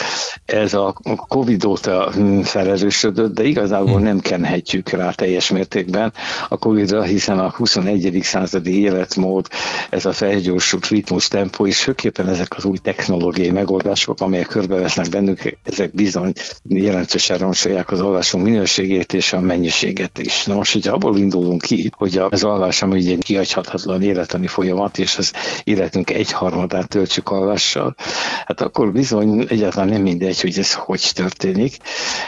Ez 0.45 0.73
a 0.73 0.95
Covid 1.27 1.65
óta 1.65 2.11
felerősödött, 2.43 3.33
de 3.33 3.43
igazából 3.43 3.99
nem 3.99 4.19
kenhetjük 4.19 4.89
rá 4.89 5.11
teljes 5.11 5.49
mértékben 5.49 6.13
a 6.49 6.57
Covid-ra, 6.57 7.01
hiszen 7.01 7.39
a 7.39 7.49
21. 7.49 8.19
századi 8.21 8.81
életmód, 8.81 9.47
ez 9.89 10.05
a 10.05 10.13
felgyorsult 10.13 10.87
ritmus, 10.87 11.27
tempó, 11.27 11.67
és 11.67 11.81
főképpen 11.81 12.27
ezek 12.29 12.57
az 12.57 12.65
új 12.65 12.77
technológiai 12.77 13.51
megoldások, 13.51 14.21
amelyek 14.21 14.47
körbevesznek 14.47 15.09
bennük, 15.09 15.57
ezek 15.63 15.93
bizony 15.93 16.33
jelentősen 16.63 17.37
roncsolják 17.37 17.91
az 17.91 18.01
alvásunk 18.01 18.43
minőségét 18.43 19.13
és 19.13 19.33
a 19.33 19.39
mennyiséget 19.39 20.04
is. 20.17 20.45
Na 20.45 20.55
most, 20.55 20.73
hogyha 20.73 20.93
abból 20.93 21.17
indulunk 21.17 21.61
ki, 21.61 21.91
hogy 21.97 22.17
az 22.29 22.43
alvás, 22.43 22.81
ami 22.81 23.11
egy 23.11 23.23
kihagyhatatlan 23.23 24.01
életeni 24.01 24.47
folyamat, 24.47 24.97
és 24.97 25.17
az 25.17 25.33
életünk 25.63 26.09
egyharmadát 26.09 26.87
töltsük 26.87 27.29
alvással, 27.29 27.95
hát 28.45 28.61
akkor 28.61 28.91
bizony 28.91 29.45
egyáltalán 29.49 29.89
nem 29.89 30.01
mindegy, 30.01 30.41
hogy 30.41 30.59
ez 30.59 30.73
hogy 30.73 31.11
történik, 31.13 31.77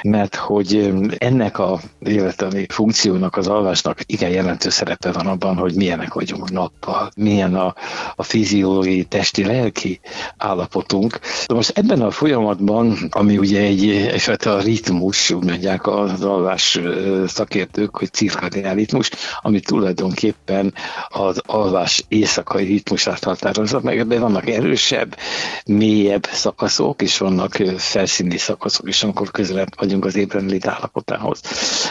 mert 0.02 0.36
hogy 0.36 0.94
ennek 1.18 1.60
a 1.60 1.80
életeni 2.00 2.66
funkciónak, 2.70 3.36
az 3.36 3.48
alvásnak 3.48 4.00
igen 4.06 4.30
jelentős 4.30 4.74
szerepe 4.74 5.12
van 5.12 5.28
abban, 5.28 5.56
hogy 5.56 5.76
milyenek 5.76 6.14
vagyunk 6.14 6.52
nappal, 6.52 7.10
milyen 7.16 7.56
a, 7.56 7.76
a 8.16 8.24
fiziológiai, 8.24 9.04
testi, 9.04 9.44
lelki 9.46 10.00
állapotunk. 10.38 11.20
De 11.48 11.54
most 11.54 11.78
ebben 11.78 12.02
a 12.02 12.12
folyamatban, 12.12 12.98
ami 13.10 13.38
ugye 13.38 13.62
egy, 13.62 13.90
egyfajta 13.90 14.60
ritmus, 14.60 15.32
úgy 15.32 15.44
mondják 15.44 15.88
az 15.88 16.22
alvás 16.24 16.80
szakértő, 17.28 17.67
vezetők, 17.68 17.98
hogy 17.98 18.12
cirkadián 18.12 18.76
ritmus, 18.76 19.10
ami 19.42 19.60
tulajdonképpen 19.60 20.74
az 21.08 21.42
alvás 21.46 22.04
éjszakai 22.08 22.66
ritmusát 22.66 23.24
határozza 23.24 23.80
meg. 23.84 24.00
Ebben 24.00 24.20
vannak 24.20 24.50
erősebb, 24.50 25.18
mélyebb 25.66 26.28
szakaszok, 26.32 27.02
és 27.02 27.18
vannak 27.18 27.56
felszíni 27.78 28.38
szakaszok 28.38 28.88
is, 28.88 29.04
amikor 29.04 29.32
közelebb 29.32 29.68
vagyunk 29.78 30.06
az 30.06 30.16
ébrenlét 30.16 30.68
állapotához. 30.68 31.42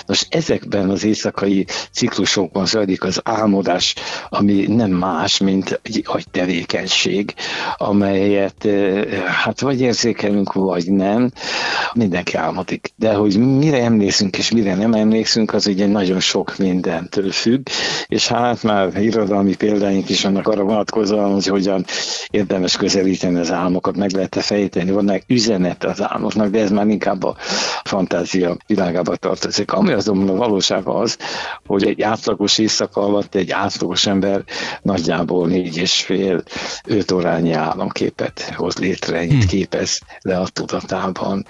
Most 0.06 0.34
ezekben 0.34 0.90
az 0.90 1.04
éjszakai 1.04 1.66
ciklusokban 1.92 2.66
zajlik 2.66 3.04
az 3.04 3.20
álmodás, 3.24 3.94
ami 4.28 4.66
nem 4.66 4.90
más, 4.90 5.38
mint 5.38 5.80
egy 5.82 6.02
agytevékenység, 6.06 7.34
amelyet 7.76 8.68
hát 9.26 9.60
vagy 9.60 9.80
érzékelünk, 9.80 10.52
vagy 10.52 10.92
nem. 10.92 11.30
Mindenki 11.94 12.36
álmodik. 12.36 12.92
De 12.96 13.14
hogy 13.14 13.38
mire 13.38 13.82
emlékszünk 13.82 14.38
és 14.38 14.50
mire 14.50 14.74
nem 14.74 14.92
emlékszünk, 14.92 15.54
az 15.54 15.65
ugye 15.66 15.86
nagyon 15.86 16.20
sok 16.20 16.56
mindentől 16.58 17.30
függ, 17.30 17.66
és 18.06 18.28
hát 18.28 18.62
már 18.62 19.02
irodalmi 19.02 19.56
példáink 19.56 20.08
is 20.08 20.22
vannak 20.22 20.48
arra 20.48 20.62
vonatkozóan, 20.62 21.32
hogy 21.32 21.46
hogyan 21.46 21.84
érdemes 22.30 22.76
közelíteni 22.76 23.38
az 23.38 23.52
álmokat, 23.52 23.96
meg 23.96 24.10
lehet-e 24.10 24.40
fejteni, 24.40 24.90
vannak 24.90 25.22
üzenet 25.26 25.84
az 25.84 26.02
álmoknak, 26.02 26.50
de 26.50 26.60
ez 26.60 26.70
már 26.70 26.86
inkább 26.86 27.22
a 27.24 27.36
fantázia 27.84 28.56
világába 28.66 29.16
tartozik. 29.16 29.72
Ami 29.72 29.92
azonban 29.92 30.28
a 30.28 30.38
valóság 30.38 30.86
az, 30.86 31.18
hogy 31.66 31.84
egy 31.86 32.02
átlagos 32.02 32.58
éjszaka 32.58 33.00
alatt 33.00 33.34
egy 33.34 33.50
átlagos 33.50 34.06
ember 34.06 34.44
nagyjából 34.82 35.46
négy 35.46 35.76
és 35.76 36.02
fél, 36.02 36.42
öt 36.84 37.10
órányi 37.10 37.52
álomképet 37.52 38.52
hoz 38.56 38.76
létre, 38.76 39.26
hmm. 39.26 39.40
képez 39.46 40.00
le 40.20 40.38
a 40.38 40.48
tudatában. 40.48 41.46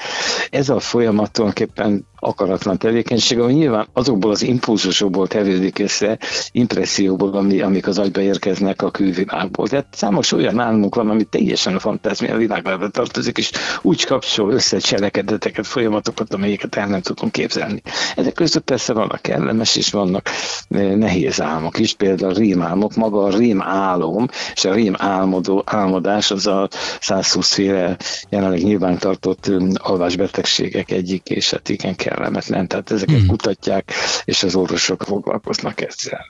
Ez 0.50 0.68
a 0.68 0.80
folyamat 0.80 1.30
tulajdonképpen 1.30 2.06
akaratlan 2.26 2.78
tevékenység, 2.78 3.38
ami 3.38 3.52
nyilván 3.52 3.86
azokból 3.92 4.30
az 4.30 4.42
impulzusokból 4.42 5.26
tevődik 5.26 5.78
össze, 5.78 6.18
impresszióból, 6.52 7.32
ami, 7.36 7.60
amik 7.60 7.86
az 7.86 7.98
agyba 7.98 8.20
érkeznek 8.20 8.82
a 8.82 8.90
külvilágból. 8.90 9.68
Tehát 9.68 9.86
számos 9.90 10.32
olyan 10.32 10.60
álmunk 10.60 10.94
van, 10.94 11.10
ami 11.10 11.24
teljesen 11.24 11.74
a 11.74 11.78
fantázmia 11.78 12.36
világába 12.36 12.88
tartozik, 12.88 13.38
és 13.38 13.50
úgy 13.82 14.04
kapcsol 14.04 14.52
össze 14.52 14.78
cselekedeteket, 14.78 15.66
folyamatokat, 15.66 16.34
amelyeket 16.34 16.74
el 16.76 16.86
nem 16.86 17.00
tudunk 17.00 17.32
képzelni. 17.32 17.82
Ezek 18.16 18.32
között 18.32 18.64
persze 18.64 18.92
vannak 18.92 19.20
kellemes 19.22 19.76
és 19.76 19.90
vannak 19.90 20.28
eh, 20.68 20.94
nehéz 20.94 21.40
álmok 21.40 21.78
is, 21.78 21.94
például 21.94 22.32
a 22.32 22.38
rémálmok, 22.38 22.94
maga 22.94 23.22
a 23.24 23.36
rém 23.36 23.62
álom, 23.62 24.26
és 24.54 24.64
a 24.64 24.72
rém 24.74 24.94
álmodó, 24.98 25.62
álmodás 25.66 26.30
az 26.30 26.46
a 26.46 26.68
120 27.00 27.54
féle 27.54 27.96
jelenleg 28.28 28.62
nyilván 28.62 28.98
tartott 28.98 29.46
eh, 29.46 29.56
alvásbetegségek 29.76 30.90
egyik, 30.90 31.28
és 31.28 31.50
hát 31.50 31.68
igen 31.68 31.94
kell 31.96 32.15
kellemetlen, 32.16 32.68
tehát 32.68 32.90
ezeket 32.90 33.18
hmm. 33.18 33.26
kutatják, 33.26 33.92
és 34.24 34.42
az 34.42 34.54
orvosok 34.54 35.02
foglalkoznak 35.02 35.80
ezzel. 35.80 36.26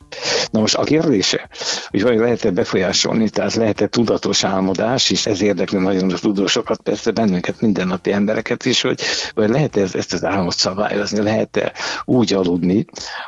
Na 0.51 0.61
most 0.61 0.75
a 0.75 0.85
kérdése, 0.85 1.49
hogy 1.91 2.03
vagy 2.03 2.19
lehet-e 2.19 2.51
befolyásolni, 2.51 3.29
tehát 3.29 3.55
lehet-e 3.55 3.87
tudatos 3.87 4.45
álmodás, 4.45 5.11
és 5.11 5.27
ez 5.27 5.43
érdekli 5.43 5.79
nagyon 5.79 6.11
a 6.11 6.19
tudósokat, 6.19 6.81
persze 6.81 7.11
bennünket, 7.11 7.61
mindennapi 7.61 8.13
embereket 8.13 8.65
is, 8.65 8.81
hogy 8.81 9.01
vagy 9.35 9.49
lehet 9.49 9.77
-e 9.77 9.81
ezt 9.93 10.13
az 10.13 10.25
álmot 10.25 10.57
szabályozni, 10.57 11.23
lehet-e 11.23 11.73
úgy 12.05 12.33
aludni, 12.33 12.85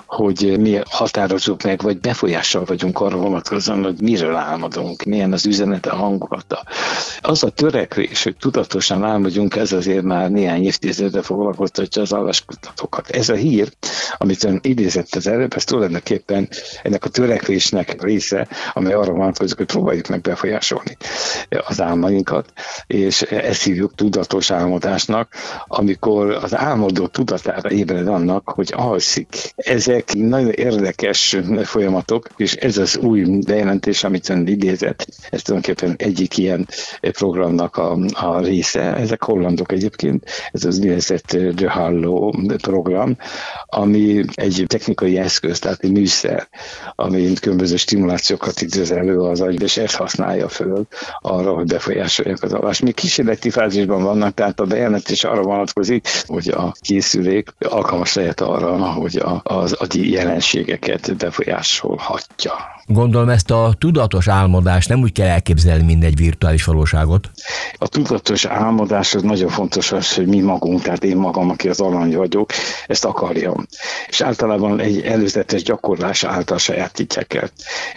hogy 0.07 0.57
mi 0.61 0.81
határozzuk 0.91 1.63
meg, 1.63 1.83
vagy 1.83 2.01
befolyással 2.01 2.65
vagyunk 2.65 3.01
arra 3.01 3.17
vonatkozóan, 3.17 3.83
hogy 3.83 4.01
miről 4.01 4.35
álmodunk, 4.37 5.03
milyen 5.03 5.33
az 5.33 5.47
üzenete, 5.47 5.91
a 5.91 5.97
hangulata. 5.97 6.63
Az 7.21 7.43
a 7.43 7.49
törekvés, 7.49 8.23
hogy 8.23 8.37
tudatosan 8.37 9.05
álmodjunk, 9.05 9.57
ez 9.57 9.73
azért 9.73 10.03
már 10.03 10.31
néhány 10.31 10.65
évtizedre 10.65 11.23
foglalkoztatja 11.23 12.03
az 12.03 12.13
alváskutatókat. 12.39 13.09
Ez 13.09 13.29
a 13.29 13.35
hír, 13.35 13.73
amit 14.17 14.45
ön 14.45 14.59
idézett 14.63 15.15
az 15.15 15.27
előbb, 15.27 15.55
ez 15.55 15.65
tulajdonképpen 15.65 16.49
ennek 16.83 17.05
a 17.05 17.09
törekvésnek 17.09 18.03
része, 18.03 18.49
amely 18.73 18.93
arra 18.93 19.13
vonatkozik, 19.13 19.57
hogy 19.57 19.67
próbáljuk 19.67 20.09
meg 20.09 20.21
befolyásolni 20.21 20.97
az 21.67 21.81
álmainkat, 21.81 22.53
és 22.87 23.23
ezt 23.23 23.63
hívjuk 23.63 23.95
tudatos 23.95 24.51
álmodásnak, 24.51 25.35
amikor 25.67 26.31
az 26.31 26.57
álmodó 26.57 27.07
tudatára 27.07 27.71
ébred 27.71 28.09
annak, 28.09 28.49
hogy 28.49 28.73
alszik. 28.77 29.53
Ezek 29.57 30.13
nagyon 30.15 30.51
érdekes 30.51 31.37
folyamatok, 31.63 32.29
és 32.37 32.55
ez 32.55 32.79
az 32.79 32.97
új 32.97 33.25
bejelentés, 33.47 34.05
amit 34.05 34.29
ön 34.29 34.47
idézett, 34.47 35.07
ez 35.31 35.43
tulajdonképpen 35.43 35.95
egyik 35.99 36.37
ilyen 36.39 36.69
programnak 37.01 37.77
a, 37.77 37.99
a 38.13 38.41
része. 38.41 38.95
Ezek 38.97 39.23
hollandok 39.23 39.73
egyébként, 39.73 40.25
ez 40.53 40.65
az 40.65 40.79
úgynevezett 40.79 41.37
The 41.57 41.71
Hallo 41.71 42.28
program, 42.63 43.17
ami 43.67 44.25
egy 44.35 44.65
technikai 44.67 45.19
eszköz, 45.19 45.59
tehát 45.59 45.83
egy 45.83 45.93
műszer, 45.93 46.49
ami 46.95 47.33
különböző 47.41 47.77
stimulációkat 47.77 48.61
idéz 48.61 48.91
elő 48.91 49.19
az 49.21 49.41
agy, 49.41 49.63
és 49.63 49.77
ezt 49.77 49.95
használja 49.95 50.49
föl 50.49 50.87
arra, 51.21 51.53
hogy 51.55 51.67
befolyásolják 51.67 52.43
az 52.43 52.53
alvást. 52.53 52.83
Még 52.83 52.95
kísérleti 52.95 53.51
fázisban 53.51 54.03
vannak, 54.03 54.35
tehát 54.35 54.61
a 54.61 54.65
bejelentés 54.65 55.25
arra 55.25 55.43
vonatkozik, 55.43 56.09
hogy 56.27 56.49
a 56.49 56.73
készülék 56.81 57.49
alkalmas 57.59 58.15
lehet 58.15 58.41
arra, 58.41 58.93
hogy 58.93 59.23
az 59.43 59.73
agyi 59.73 60.11
jelenségeket 60.11 61.17
befolyásolhatja. 61.17 62.78
Gondolom 62.91 63.29
ezt 63.29 63.51
a 63.51 63.75
tudatos 63.79 64.29
álmodást 64.29 64.89
nem 64.89 65.01
úgy 65.01 65.13
kell 65.13 65.27
elképzelni, 65.27 65.85
mint 65.85 66.05
egy 66.05 66.17
virtuális 66.17 66.65
valóságot. 66.65 67.31
A 67.79 67.89
tudatos 67.89 68.45
álmodás 68.45 69.15
az 69.15 69.23
nagyon 69.23 69.49
fontos 69.49 69.93
az, 69.93 70.15
hogy 70.15 70.27
mi 70.27 70.41
magunk, 70.41 70.83
tehát 70.83 71.05
én 71.05 71.17
magam, 71.17 71.51
aki 71.51 71.69
az 71.69 71.81
alany 71.81 72.17
vagyok, 72.17 72.51
ezt 72.87 73.05
akarjam. 73.05 73.67
És 74.09 74.21
általában 74.21 74.81
egy 74.81 75.01
előzetes 75.01 75.63
gyakorlás 75.63 76.25
által 76.25 76.59
sajátítják 76.59 77.35
el. 77.35 77.51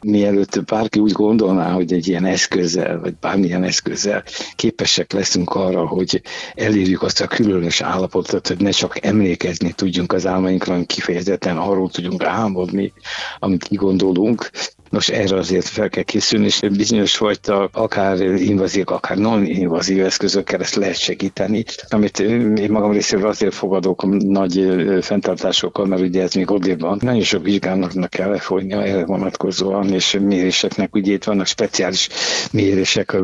Mielőtt 0.03 0.63
bárki 0.65 0.99
úgy 0.99 1.11
gondolná, 1.11 1.71
hogy 1.71 1.93
egy 1.93 2.07
ilyen 2.07 2.25
eszközzel, 2.25 2.99
vagy 2.99 3.13
bármilyen 3.19 3.63
eszközzel 3.63 4.23
képesek 4.55 5.11
leszünk 5.11 5.55
arra, 5.55 5.87
hogy 5.87 6.21
elérjük 6.55 7.01
azt 7.01 7.21
a 7.21 7.27
különös 7.27 7.81
állapotot, 7.81 8.47
hogy 8.47 8.59
ne 8.59 8.71
csak 8.71 9.05
emlékezni 9.05 9.71
tudjunk 9.71 10.13
az 10.13 10.27
álmainkra, 10.27 10.71
hanem 10.71 10.85
kifejezetten 10.85 11.57
arról 11.57 11.89
tudjunk 11.89 12.23
álmodni, 12.23 12.93
amit 13.39 13.63
kigondolunk, 13.63 14.49
Nos, 14.91 15.09
erre 15.09 15.37
azért 15.37 15.67
fel 15.67 15.89
kell 15.89 16.03
készülni, 16.03 16.45
és 16.45 16.59
bizonyos 16.59 17.15
fajta 17.15 17.69
akár 17.71 18.21
invazív, 18.21 18.83
akár 18.87 19.17
non-invazív 19.17 20.05
eszközökkel 20.05 20.59
ezt 20.61 20.75
lehet 20.75 20.97
segíteni, 20.97 21.63
amit 21.89 22.19
én 22.19 22.71
magam 22.71 22.91
részéről 22.91 23.27
azért 23.27 23.53
fogadok 23.53 24.23
nagy 24.23 24.65
fenntartásokkal, 25.01 25.85
mert 25.85 26.01
ugye 26.01 26.21
ez 26.21 26.33
még 26.33 26.51
odébb 26.51 26.79
van. 26.79 26.99
Nagyon 27.01 27.21
sok 27.21 27.43
vizsgálatnak 27.43 28.09
kell 28.09 28.29
lefolynia 28.29 28.83
erre 28.83 29.05
vonatkozóan, 29.05 29.93
és 29.93 30.17
méréseknek, 30.21 30.95
ugye 30.95 31.13
itt 31.13 31.23
vannak 31.23 31.45
speciális 31.45 32.09
mérések, 32.51 33.15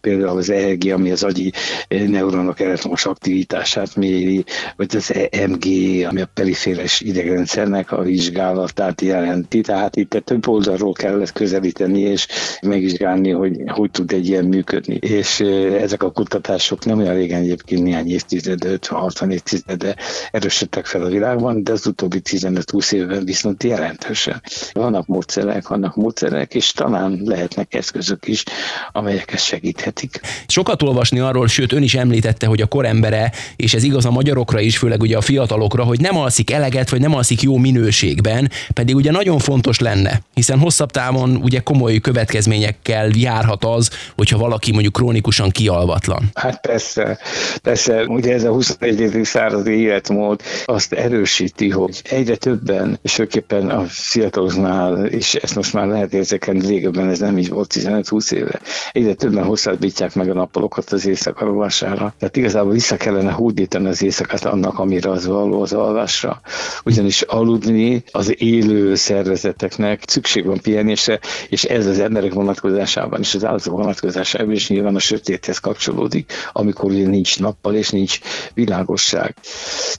például 0.00 0.38
az 0.38 0.50
EEG, 0.50 0.92
ami 0.92 1.10
az 1.10 1.22
agyi 1.22 1.52
neuronok 1.88 2.60
elektromos 2.60 3.06
aktivitását 3.06 3.96
méri, 3.96 4.44
vagy 4.76 4.96
az 4.96 5.12
EMG, 5.30 5.64
ami 6.08 6.20
a 6.20 6.28
periféres 6.34 7.00
idegrendszernek 7.00 7.92
a 7.92 8.02
vizsgálatát 8.02 9.00
jelenti. 9.00 9.60
Tehát 9.60 9.96
itt 9.96 10.22
több 10.24 10.44
oldalról 10.66 10.92
kellett 10.92 11.32
közelíteni, 11.32 12.00
és 12.00 12.26
megvizsgálni, 12.62 13.30
hogy 13.30 13.60
hogy 13.66 13.90
tud 13.90 14.12
egy 14.12 14.28
ilyen 14.28 14.44
működni. 14.44 14.94
És 14.94 15.40
ezek 15.80 16.02
a 16.02 16.10
kutatások 16.10 16.84
nem 16.84 16.98
olyan 16.98 17.14
régen 17.14 17.40
egyébként 17.40 17.82
néhány 17.82 18.10
évtized, 18.10 18.62
50-60 18.64 19.32
évtizede 19.32 19.96
erősödtek 20.30 20.86
fel 20.86 21.02
a 21.02 21.08
világban, 21.08 21.64
de 21.64 21.72
az 21.72 21.86
utóbbi 21.86 22.20
15-20 22.24 22.92
évben 22.92 23.24
viszont 23.24 23.62
jelentősen. 23.62 24.42
Vannak 24.72 25.06
módszerek, 25.06 25.68
vannak 25.68 25.96
módszerek, 25.96 26.54
és 26.54 26.72
talán 26.72 27.20
lehetnek 27.24 27.74
eszközök 27.74 28.28
is, 28.28 28.44
amelyek 28.92 29.32
ezt 29.32 29.44
segíthetik. 29.44 30.20
Sokat 30.46 30.82
olvasni 30.82 31.18
arról, 31.18 31.48
sőt 31.48 31.72
ön 31.72 31.82
is 31.82 31.94
említette, 31.94 32.46
hogy 32.46 32.60
a 32.60 32.66
korembere, 32.66 33.32
és 33.56 33.74
ez 33.74 33.82
igaz 33.82 34.04
a 34.04 34.10
magyarokra 34.10 34.60
is, 34.60 34.76
főleg 34.76 35.00
ugye 35.00 35.16
a 35.16 35.20
fiatalokra, 35.20 35.84
hogy 35.84 36.00
nem 36.00 36.16
alszik 36.16 36.50
eleget, 36.50 36.90
vagy 36.90 37.00
nem 37.00 37.14
alszik 37.14 37.42
jó 37.42 37.56
minőségben, 37.56 38.50
pedig 38.74 38.94
ugye 38.94 39.10
nagyon 39.10 39.38
fontos 39.38 39.78
lenne, 39.78 40.22
hiszen 40.34 40.51
hiszen 40.52 40.66
hosszabb 40.66 40.90
távon 40.90 41.36
ugye 41.36 41.60
komoly 41.60 41.98
következményekkel 41.98 43.10
járhat 43.14 43.64
az, 43.64 43.90
hogyha 44.16 44.38
valaki 44.38 44.72
mondjuk 44.72 44.92
krónikusan 44.92 45.50
kialvatlan. 45.50 46.30
Hát 46.34 46.60
persze, 46.60 47.18
persze, 47.62 48.04
ugye 48.04 48.32
ez 48.32 48.44
a 48.44 48.50
21. 48.50 49.20
századi 49.22 49.72
életmód 49.72 50.40
azt 50.64 50.92
erősíti, 50.92 51.70
hogy 51.70 52.02
egyre 52.10 52.36
többen, 52.36 52.98
és 53.02 53.14
főképpen 53.14 53.70
a 53.70 53.84
fiataloknál, 53.88 55.06
és 55.06 55.34
ezt 55.34 55.54
most 55.54 55.72
már 55.72 55.86
lehet 55.86 56.12
érzékelni, 56.12 56.66
régebben 56.66 57.08
ez 57.08 57.18
nem 57.18 57.38
így 57.38 57.48
volt 57.48 57.74
15-20 57.74 58.32
éve, 58.32 58.60
egyre 58.92 59.14
többen 59.14 59.44
hosszabbítják 59.44 60.14
meg 60.14 60.30
a 60.30 60.34
nappalokat 60.34 60.92
az 60.92 61.06
éjszaka 61.06 61.44
rovására. 61.44 62.14
Tehát 62.18 62.36
igazából 62.36 62.72
vissza 62.72 62.96
kellene 62.96 63.30
hódítani 63.30 63.88
az 63.88 64.02
éjszakát 64.02 64.44
annak, 64.44 64.78
amire 64.78 65.10
az 65.10 65.26
való 65.26 65.62
az 65.62 65.72
alvásra. 65.72 66.40
Ugyanis 66.84 67.22
aludni 67.22 68.02
az 68.10 68.34
élő 68.42 68.94
szervezeteknek 68.94 70.02
szükség 70.06 70.41
szükség 70.42 70.46
van 70.46 70.60
pihenésre, 70.62 71.20
és 71.48 71.64
ez 71.64 71.86
az 71.86 71.98
emberek 71.98 72.32
vonatkozásában 72.32 73.20
és 73.20 73.34
az 73.34 73.44
állatok 73.44 73.76
vonatkozásában 73.76 74.52
is 74.52 74.68
nyilván 74.68 74.94
a 74.94 74.98
sötéthez 74.98 75.58
kapcsolódik, 75.58 76.32
amikor 76.52 76.90
ugye 76.90 77.06
nincs 77.06 77.40
nappal 77.40 77.74
és 77.74 77.90
nincs 77.90 78.18
világosság. 78.54 79.34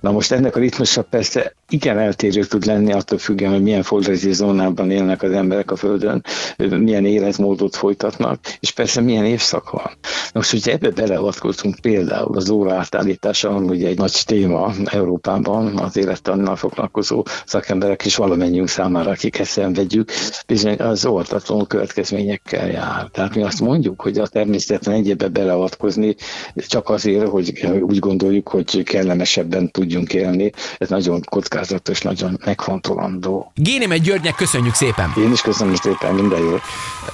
Na 0.01 0.11
most 0.11 0.31
ennek 0.31 0.55
a 0.55 0.59
ritmusa 0.59 1.01
persze 1.01 1.53
igen 1.69 1.97
eltérő 1.99 2.43
tud 2.43 2.65
lenni 2.65 2.91
attól 2.93 3.17
függően, 3.17 3.51
hogy 3.51 3.61
milyen 3.61 3.83
földrajzi 3.83 4.33
zónában 4.33 4.91
élnek 4.91 5.21
az 5.23 5.31
emberek 5.31 5.71
a 5.71 5.75
Földön, 5.75 6.23
milyen 6.57 7.05
életmódot 7.05 7.75
folytatnak, 7.75 8.39
és 8.59 8.71
persze 8.71 9.01
milyen 9.01 9.25
évszak 9.25 9.69
van. 9.69 9.91
Na 10.03 10.39
most, 10.39 10.51
hogyha 10.51 10.71
ebbe 10.71 10.89
beleavatkozunk 10.89 11.75
például 11.81 12.37
az 12.37 12.49
óra 12.49 12.73
átállítása, 12.73 13.49
ugye 13.49 13.87
egy 13.87 13.97
nagy 13.97 14.21
téma 14.25 14.73
Európában 14.85 15.77
az 15.77 15.97
élettannal 15.97 16.55
foglalkozó 16.55 17.25
szakemberek 17.45 18.05
is 18.05 18.15
valamennyiünk 18.15 18.67
számára, 18.67 19.09
akik 19.09 19.39
ezt 19.39 19.51
szenvedjük, 19.51 20.11
bizony 20.47 20.75
az 20.79 21.05
ortatlanul 21.05 21.67
következményekkel 21.67 22.67
jár. 22.67 23.07
Tehát 23.11 23.35
mi 23.35 23.43
azt 23.43 23.59
mondjuk, 23.61 24.01
hogy 24.01 24.17
a 24.17 24.27
természetben 24.27 24.93
egyébbe 24.93 25.27
beleavatkozni 25.27 26.15
csak 26.55 26.89
azért, 26.89 27.27
hogy 27.27 27.67
úgy 27.81 27.99
gondoljuk, 27.99 28.49
hogy 28.49 28.83
kellemesebben 28.83 29.71
tudjunk 29.71 30.13
élni. 30.13 30.51
Ez 30.77 30.89
nagyon 30.89 31.21
kockázatos, 31.29 32.01
nagyon 32.01 32.39
megfontolandó. 32.45 33.51
Génémet 33.55 34.01
Györgynek 34.01 34.35
köszönjük 34.35 34.73
szépen! 34.73 35.13
Én 35.17 35.31
is 35.31 35.41
köszönöm 35.41 35.75
szépen, 35.75 36.13
minden 36.13 36.39
jó. 36.39 36.55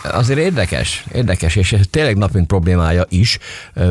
Azért 0.03 0.39
érdekes, 0.39 1.03
érdekes, 1.13 1.55
és 1.55 1.73
ez 1.73 1.85
tényleg 1.89 2.17
napunk 2.17 2.47
problémája 2.47 3.05
is, 3.09 3.37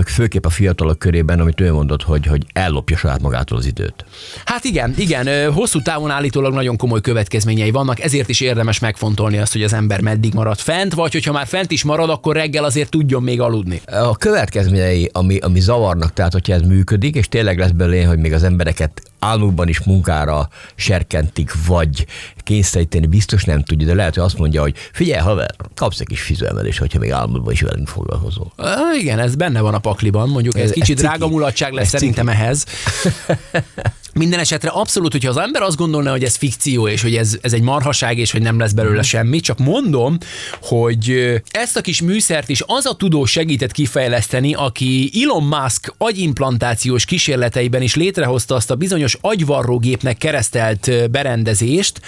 főképp 0.07 0.45
a 0.45 0.51
fiatalok 0.51 0.99
körében, 0.99 1.41
amit 1.41 1.61
ő 1.61 1.73
mondott, 1.73 2.03
hogy, 2.03 2.27
hogy 2.27 2.47
ellopja 2.53 2.97
saját 2.97 3.21
magától 3.21 3.59
az 3.59 3.67
időt. 3.67 4.05
Hát 4.45 4.65
igen, 4.65 4.95
igen, 4.97 5.53
hosszú 5.53 5.83
távon 5.83 6.11
állítólag 6.11 6.53
nagyon 6.53 6.77
komoly 6.77 7.01
következményei 7.01 7.71
vannak, 7.71 8.01
ezért 8.01 8.29
is 8.29 8.41
érdemes 8.41 8.79
megfontolni 8.79 9.39
azt, 9.39 9.53
hogy 9.53 9.63
az 9.63 9.73
ember 9.73 10.01
meddig 10.01 10.35
marad 10.35 10.59
fent, 10.59 10.95
vagy 10.95 11.13
hogyha 11.13 11.33
már 11.33 11.47
fent 11.47 11.71
is 11.71 11.85
marad, 11.85 12.11
akkor 12.11 12.37
reggel 12.37 12.65
azért 12.65 12.91
tudjon 12.91 13.23
még 13.23 13.41
aludni. 13.41 13.81
A 13.87 14.17
következményei, 14.17 15.11
ami, 15.13 15.39
ami 15.39 15.61
zavarnak, 15.61 16.13
tehát 16.13 16.33
hogyha 16.33 16.53
ez 16.53 16.63
működik, 16.63 17.15
és 17.15 17.29
tényleg 17.29 17.59
lesz 17.59 17.71
belőle, 17.71 18.05
hogy 18.05 18.19
még 18.19 18.33
az 18.33 18.43
embereket 18.43 19.03
álmukban 19.19 19.69
is 19.69 19.81
munkára 19.81 20.49
serkentik, 20.75 21.67
vagy 21.67 22.07
kényszeríteni, 22.37 23.07
biztos 23.07 23.45
nem 23.45 23.63
tudja, 23.63 23.87
de 23.87 23.95
lehet, 23.95 24.15
hogy 24.15 24.25
azt 24.25 24.39
mondja, 24.39 24.61
hogy 24.61 24.75
figyelj, 24.93 25.21
haver, 25.21 25.55
kapsz 25.75 26.01
egy 26.01 26.07
kis 26.07 26.21
fizemelés, 26.21 26.79
hogyha 26.79 26.99
még 26.99 27.11
álmodban 27.11 27.53
is 27.53 27.61
velünk 27.61 27.89
foglalkozol. 27.89 28.53
igen, 29.01 29.19
ez 29.19 29.35
benne 29.35 29.61
van 29.61 29.75
a 29.75 29.79
pakliban, 29.79 30.29
mondjuk 30.29 30.59
ez, 30.59 30.63
ez 30.63 30.71
kicsit 30.71 30.97
drága 30.97 31.29
mulatság 31.29 31.73
lesz 31.73 31.89
szerintem 31.89 32.29
ehhez. 32.29 32.65
minden 34.15 34.39
esetre 34.39 34.69
abszolút, 34.69 35.13
hogyha 35.13 35.31
az 35.31 35.37
ember 35.37 35.63
azt 35.63 35.77
gondolna, 35.77 36.11
hogy 36.11 36.25
ez 36.25 36.37
fikció, 36.37 36.89
és 36.89 37.03
hogy 37.03 37.17
ez, 37.17 37.39
ez 37.41 37.53
egy 37.53 37.63
marhaság, 37.63 38.19
és 38.19 38.31
hogy 38.31 38.43
nem 38.43 38.59
lesz 38.59 38.73
belőle 38.73 39.03
semmi, 39.03 39.41
csak 39.41 39.59
mondom, 39.59 40.19
hogy 40.63 41.33
ezt 41.51 41.77
a 41.77 41.81
kis 41.81 42.03
műszert 42.03 42.49
is 42.49 42.63
az 42.67 42.87
a 42.87 42.95
tudós 42.95 43.31
segített 43.31 43.73
kifejleszteni, 43.73 44.55
aki 44.55 45.11
Elon 45.23 45.43
Musk 45.43 45.95
agyimplantációs 45.99 47.05
kísérleteiben 47.05 47.83
is 47.83 47.95
létrehozta 47.95 48.55
azt 48.55 48.71
a 48.71 48.75
bizonyos 48.75 49.17
agyvarrógépnek 49.21 50.19
keresztelt 50.19 51.11
berendezést. 51.11 52.01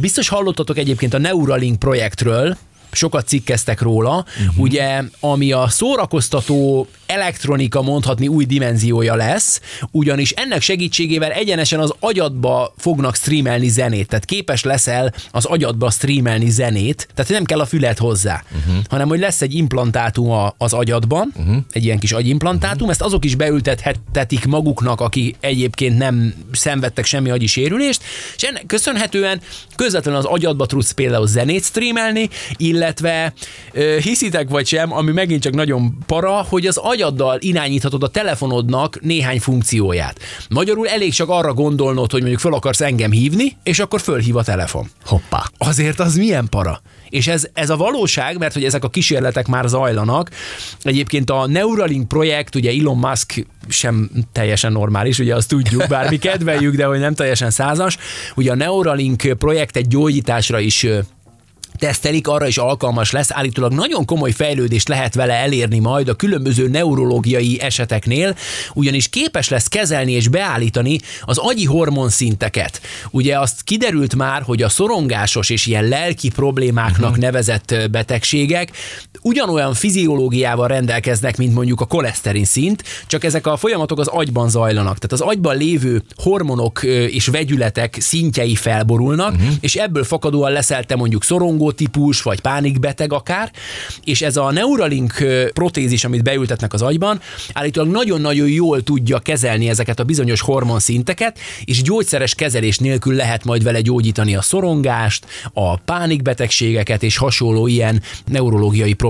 Biztos 0.00 0.28
hallottatok 0.28 0.78
egyébként 0.78 1.14
a 1.14 1.18
Neuralink 1.18 1.78
projektről, 1.78 2.56
sokat 2.92 3.26
cikkeztek 3.26 3.80
róla, 3.80 4.24
uh-huh. 4.40 4.58
ugye, 4.58 5.02
ami 5.20 5.52
a 5.52 5.68
szórakoztató 5.68 6.88
elektronika 7.08 7.82
mondhatni 7.82 8.28
új 8.28 8.44
dimenziója 8.44 9.14
lesz, 9.14 9.60
ugyanis 9.90 10.30
ennek 10.30 10.60
segítségével 10.60 11.30
egyenesen 11.30 11.80
az 11.80 11.92
agyadba 12.00 12.74
fognak 12.76 13.16
streamelni 13.16 13.68
zenét, 13.68 14.08
tehát 14.08 14.24
képes 14.24 14.62
leszel 14.62 15.14
az 15.30 15.44
agyadba 15.44 15.90
streamelni 15.90 16.50
zenét, 16.50 17.08
tehát 17.14 17.30
nem 17.30 17.44
kell 17.44 17.60
a 17.60 17.66
fület 17.66 17.98
hozzá, 17.98 18.42
uh-huh. 18.58 18.84
hanem 18.88 19.08
hogy 19.08 19.18
lesz 19.18 19.42
egy 19.42 19.54
implantátum 19.54 20.52
az 20.58 20.72
agyadban, 20.72 21.32
uh-huh. 21.36 21.56
egy 21.72 21.84
ilyen 21.84 21.98
kis 21.98 22.12
agyimplantátum, 22.12 22.74
uh-huh. 22.74 22.90
ezt 22.90 23.02
azok 23.02 23.24
is 23.24 23.34
beültethetik 23.34 24.44
maguknak, 24.46 25.00
akik 25.00 25.36
egyébként 25.40 25.98
nem 25.98 26.34
szenvedtek 26.52 27.04
semmi 27.04 27.30
agyi 27.30 27.46
sérülést, 27.46 28.02
és 28.36 28.42
ennek 28.42 28.66
köszönhetően 28.66 29.40
közvetlenül 29.76 30.20
az 30.20 30.26
agyadba 30.26 30.66
tudsz 30.66 30.90
például 30.90 31.26
zenét 31.26 31.64
streamelni, 31.64 32.28
illetve 32.56 33.32
hiszitek 34.02 34.48
vagy 34.48 34.66
sem, 34.66 34.92
ami 34.92 35.12
megint 35.12 35.42
csak 35.42 35.54
nagyon 35.54 35.98
para, 36.06 36.46
hogy 36.48 36.66
az 36.66 36.76
agyaddal 36.98 37.38
irányíthatod 37.40 38.02
a 38.02 38.08
telefonodnak 38.08 39.00
néhány 39.00 39.40
funkcióját. 39.40 40.18
Magyarul 40.50 40.88
elég 40.88 41.12
csak 41.12 41.28
arra 41.28 41.52
gondolnod, 41.52 42.10
hogy 42.10 42.20
mondjuk 42.20 42.40
fel 42.40 42.52
akarsz 42.52 42.80
engem 42.80 43.10
hívni, 43.10 43.56
és 43.62 43.78
akkor 43.78 44.00
fölhív 44.00 44.36
a 44.36 44.42
telefon. 44.42 44.90
Hoppá. 45.04 45.44
Azért 45.58 46.00
az 46.00 46.16
milyen 46.16 46.48
para? 46.48 46.80
És 47.08 47.26
ez, 47.26 47.46
ez 47.52 47.70
a 47.70 47.76
valóság, 47.76 48.38
mert 48.38 48.54
hogy 48.54 48.64
ezek 48.64 48.84
a 48.84 48.88
kísérletek 48.88 49.46
már 49.46 49.68
zajlanak. 49.68 50.30
Egyébként 50.82 51.30
a 51.30 51.46
Neuralink 51.46 52.08
projekt, 52.08 52.54
ugye 52.54 52.70
Elon 52.80 52.98
Musk 52.98 53.46
sem 53.68 54.10
teljesen 54.32 54.72
normális, 54.72 55.18
ugye 55.18 55.34
azt 55.34 55.48
tudjuk, 55.48 55.86
bár 55.88 56.10
mi 56.10 56.18
kedveljük, 56.28 56.76
de 56.76 56.84
hogy 56.84 56.98
nem 56.98 57.14
teljesen 57.14 57.50
százas. 57.50 57.96
Ugye 58.34 58.50
a 58.50 58.54
Neuralink 58.54 59.22
projekt 59.38 59.76
egy 59.76 59.88
gyógyításra 59.88 60.58
is 60.58 60.86
tesztelik, 61.78 62.28
arra 62.28 62.46
is 62.46 62.58
alkalmas 62.58 63.10
lesz, 63.10 63.32
állítólag 63.32 63.72
nagyon 63.72 64.04
komoly 64.04 64.30
fejlődést 64.30 64.88
lehet 64.88 65.14
vele 65.14 65.34
elérni 65.34 65.78
majd 65.78 66.08
a 66.08 66.14
különböző 66.14 66.68
neurológiai 66.68 67.60
eseteknél, 67.60 68.36
ugyanis 68.74 69.08
képes 69.08 69.48
lesz 69.48 69.68
kezelni 69.68 70.12
és 70.12 70.28
beállítani 70.28 70.98
az 71.22 71.38
agyi 71.38 71.64
hormonszinteket. 71.64 72.80
Ugye 73.10 73.38
azt 73.38 73.62
kiderült 73.62 74.14
már, 74.14 74.42
hogy 74.42 74.62
a 74.62 74.68
szorongásos 74.68 75.50
és 75.50 75.66
ilyen 75.66 75.88
lelki 75.88 76.28
problémáknak 76.28 77.08
uh-huh. 77.08 77.24
nevezett 77.24 77.74
betegségek 77.90 78.70
ugyanolyan 79.22 79.74
fiziológiával 79.74 80.68
rendelkeznek, 80.68 81.36
mint 81.36 81.54
mondjuk 81.54 81.80
a 81.80 81.84
koleszterin 81.84 82.44
szint, 82.44 82.82
csak 83.06 83.24
ezek 83.24 83.46
a 83.46 83.56
folyamatok 83.56 83.98
az 83.98 84.06
agyban 84.06 84.50
zajlanak. 84.50 84.98
Tehát 84.98 85.12
az 85.12 85.20
agyban 85.20 85.56
lévő 85.56 86.02
hormonok 86.16 86.82
és 87.08 87.26
vegyületek 87.26 87.96
szintjei 88.00 88.54
felborulnak, 88.54 89.32
uh-huh. 89.32 89.52
és 89.60 89.74
ebből 89.74 90.04
fakadóan 90.04 90.52
leszel 90.52 90.84
te 90.84 90.96
mondjuk 90.96 91.24
szorongó 91.24 91.72
típus, 91.72 92.22
vagy 92.22 92.40
pánikbeteg 92.40 93.12
akár, 93.12 93.50
és 94.04 94.22
ez 94.22 94.36
a 94.36 94.52
Neuralink 94.52 95.24
protézis, 95.52 96.04
amit 96.04 96.22
beültetnek 96.22 96.72
az 96.72 96.82
agyban, 96.82 97.20
állítólag 97.52 97.90
nagyon-nagyon 97.90 98.48
jól 98.48 98.82
tudja 98.82 99.18
kezelni 99.18 99.68
ezeket 99.68 100.00
a 100.00 100.04
bizonyos 100.04 100.40
hormonszinteket, 100.40 101.38
és 101.64 101.82
gyógyszeres 101.82 102.34
kezelés 102.34 102.78
nélkül 102.78 103.14
lehet 103.14 103.44
majd 103.44 103.62
vele 103.62 103.80
gyógyítani 103.80 104.34
a 104.34 104.42
szorongást, 104.42 105.26
a 105.52 105.76
pánikbetegségeket 105.76 107.02
és 107.02 107.16
hasonló 107.16 107.66
ilyen 107.66 108.02
neurológiai 108.26 108.92
problémákat. 108.92 109.06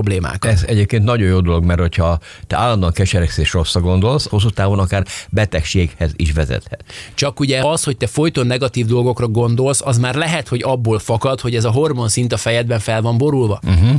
Ez 0.51 0.63
egyébként 0.67 1.03
nagyon 1.03 1.27
jó 1.27 1.39
dolog, 1.39 1.63
mert 1.63 1.79
hogyha 1.79 2.19
te 2.47 2.55
állandóan 2.55 2.91
keseregsz 2.91 3.37
és 3.37 3.53
rosszra 3.53 3.81
gondolsz, 3.81 4.27
hosszú 4.27 4.49
távon 4.49 4.79
akár 4.79 5.05
betegséghez 5.29 6.11
is 6.15 6.31
vezethet. 6.31 6.83
Csak 7.13 7.39
ugye 7.39 7.61
az, 7.61 7.83
hogy 7.83 7.97
te 7.97 8.07
folyton 8.07 8.47
negatív 8.47 8.85
dolgokra 8.85 9.27
gondolsz, 9.27 9.81
az 9.83 9.97
már 9.97 10.15
lehet, 10.15 10.47
hogy 10.47 10.61
abból 10.63 10.99
fakad, 10.99 11.39
hogy 11.39 11.55
ez 11.55 11.65
a 11.65 11.71
hormonszint 11.71 12.33
a 12.33 12.37
fejedben 12.37 12.79
fel 12.79 13.01
van 13.01 13.17
borulva. 13.17 13.59
Uh-huh. 13.63 13.89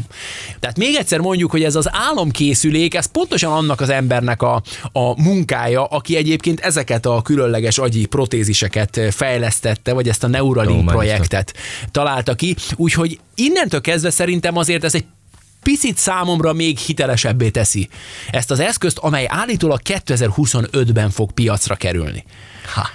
Tehát 0.60 0.78
még 0.78 0.94
egyszer 0.94 1.18
mondjuk, 1.20 1.50
hogy 1.50 1.62
ez 1.62 1.74
az 1.74 1.88
álomkészülék, 1.92 2.94
ez 2.94 3.06
pontosan 3.06 3.52
annak 3.52 3.80
az 3.80 3.88
embernek 3.88 4.42
a, 4.42 4.62
a 4.92 5.22
munkája, 5.22 5.84
aki 5.84 6.16
egyébként 6.16 6.60
ezeket 6.60 7.06
a 7.06 7.22
különleges 7.22 7.78
agyi 7.78 8.06
protéziseket 8.06 9.00
fejlesztette, 9.10 9.92
vagy 9.92 10.08
ezt 10.08 10.24
a 10.24 10.28
Neuralink 10.28 10.78
Tudományozta. 10.78 10.98
projektet 10.98 11.54
találta 11.90 12.34
ki. 12.34 12.56
Úgyhogy 12.76 13.18
innentől 13.34 13.80
kezdve 13.80 14.10
szerintem 14.10 14.56
azért 14.56 14.84
ez 14.84 14.94
egy 14.94 15.04
picit 15.62 15.96
számomra 15.96 16.52
még 16.52 16.78
hitelesebbé 16.78 17.48
teszi 17.48 17.88
ezt 18.30 18.50
az 18.50 18.60
eszközt, 18.60 18.98
amely 18.98 19.26
állítólag 19.28 19.80
2025-ben 19.84 21.10
fog 21.10 21.32
piacra 21.32 21.74
kerülni. 21.74 22.24
Ha. 22.74 22.88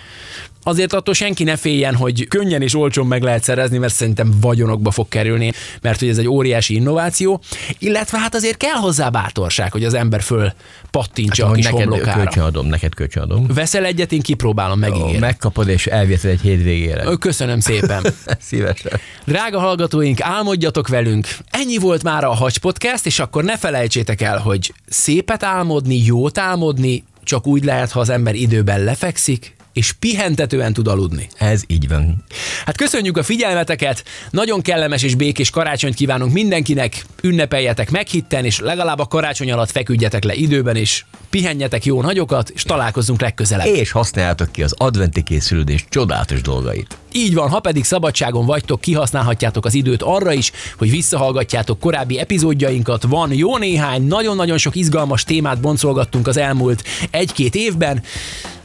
Azért 0.68 0.94
attól 0.94 1.14
senki 1.14 1.44
ne 1.44 1.56
féljen, 1.56 1.96
hogy 1.96 2.28
könnyen 2.28 2.62
és 2.62 2.76
olcsón 2.76 3.08
meg 3.08 3.22
lehet 3.22 3.44
szerezni, 3.44 3.78
mert 3.78 3.94
szerintem 3.94 4.34
vagyonokba 4.42 4.92
fog 4.92 5.08
kerülni, 5.08 5.52
mert 5.82 6.00
hogy 6.00 6.10
ez 6.10 6.18
egy 6.18 6.28
óriási 6.28 6.76
innováció, 6.76 7.42
illetve 7.80 8.20
hát 8.20 8.36
azért 8.36 8.58
kell 8.58 8.74
hozzá 8.76 9.10
bátorság, 9.10 9.72
hogy 9.72 9.84
az 9.84 9.94
ember 9.94 10.22
föl 10.22 10.54
pattintsa 10.92 11.44
hát, 11.44 11.54
a 11.54 11.56
kis 11.56 11.66
neked 11.66 11.80
homlokára. 11.80 12.22
kölcsönadom, 12.22 12.68
neked 12.68 12.94
kölcsönadom. 12.96 13.48
Veszel 13.48 13.86
egyet, 13.86 14.12
én 14.12 14.22
kipróbálom, 14.22 14.78
Ó, 14.78 14.80
megígérem. 14.80 15.20
megkapod 15.20 15.68
és 15.68 15.88
elviheted 15.88 16.30
egy 16.30 16.42
hétvégére. 16.42 17.16
Köszönöm 17.20 17.60
szépen. 17.60 18.06
Szívesen. 18.40 19.00
Drága 19.26 19.60
hallgatóink, 19.60 20.22
álmodjatok 20.22 20.88
velünk. 20.88 21.28
Ennyi 21.50 21.78
volt 21.78 22.04
már 22.04 22.24
a 22.24 22.34
Hacs 22.34 22.58
Podcast, 22.58 23.06
és 23.06 23.20
akkor 23.20 23.44
ne 23.44 23.58
felejtsétek 23.58 24.22
el, 24.22 24.38
hogy 24.38 24.74
szépet 24.88 25.44
álmodni, 25.44 26.04
jót 26.06 26.38
álmodni, 26.38 27.04
csak 27.24 27.48
úgy 27.48 27.64
lehet, 27.64 27.92
ha 27.92 28.00
az 28.00 28.10
ember 28.10 28.36
időben 28.36 28.84
lefekszik, 28.84 29.55
és 29.76 29.92
pihentetően 29.92 30.74
tud 30.74 30.88
aludni. 30.88 31.28
Ez 31.38 31.62
így 31.68 31.88
van. 31.88 32.24
Hát 32.66 32.78
köszönjük 32.78 33.18
a 33.18 33.24
figyelmeteket, 33.24 34.04
nagyon 34.30 34.62
kellemes 34.62 35.04
és 35.04 35.16
békés 35.16 35.50
karácsonyt 35.50 35.96
kívánunk 35.96 36.34
mindenkinek, 36.34 37.06
ünnepeljetek 37.22 37.92
meghitten, 37.92 38.46
és 38.46 38.60
legalább 38.60 39.00
a 39.00 39.06
karácsony 39.06 39.52
alatt 39.52 39.72
feküdjetek 39.72 40.24
le 40.24 40.34
időben, 40.34 40.76
és 40.76 41.04
pihenjetek 41.30 41.86
jó 41.86 42.02
nagyokat, 42.02 42.50
és 42.50 42.64
találkozzunk 42.64 43.22
legközelebb. 43.22 43.68
És 43.68 43.92
használjátok 43.92 44.52
ki 44.52 44.64
az 44.64 44.74
adventi 44.78 45.24
készülődés 45.24 45.86
csodálatos 45.90 46.42
dolgait. 46.42 46.98
Így 47.18 47.34
van, 47.34 47.50
ha 47.50 47.60
pedig 47.60 47.84
szabadságon 47.84 48.46
vagytok, 48.46 48.82
kihasználhatjátok 48.82 49.66
az 49.66 49.74
időt 49.74 50.02
arra 50.02 50.34
is, 50.34 50.52
hogy 50.78 50.90
visszahallgatjátok 50.90 51.80
korábbi 51.80 52.20
epizódjainkat. 52.20 53.04
Van 53.04 53.34
jó 53.34 53.58
néhány, 53.58 54.02
nagyon-nagyon 54.02 54.58
sok 54.58 54.76
izgalmas 54.76 55.24
témát 55.24 55.60
boncolgattunk 55.60 56.28
az 56.28 56.38
elmúlt 56.38 56.84
egy-két 57.12 57.56
évben. 57.56 58.04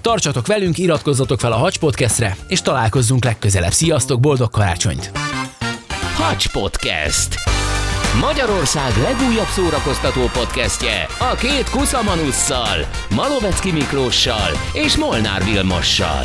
Tartsatok 0.01 0.47
velünk, 0.47 0.79
iratkozzatok 0.79 1.41
fel 1.41 1.53
a 1.53 1.57
Hacs 1.57 1.79
Podcastre, 1.79 2.37
és 2.49 2.63
találkozzunk 2.63 3.25
legközelebb. 3.25 3.73
Sziasztok, 3.73 4.21
boldog 4.21 4.51
karácsonyt! 4.51 5.11
Hacs 6.15 6.49
Podcast. 6.49 7.35
Magyarország 8.21 8.93
legújabb 9.03 9.49
szórakoztató 9.49 10.21
podcastje 10.33 11.07
a 11.19 11.35
két 11.35 11.71
kuszamanusszal, 11.71 12.77
Malovecki 13.15 13.73
Miklóssal 13.73 14.51
és 14.73 14.97
Molnár 14.97 15.45
Vilmossal. 15.45 16.25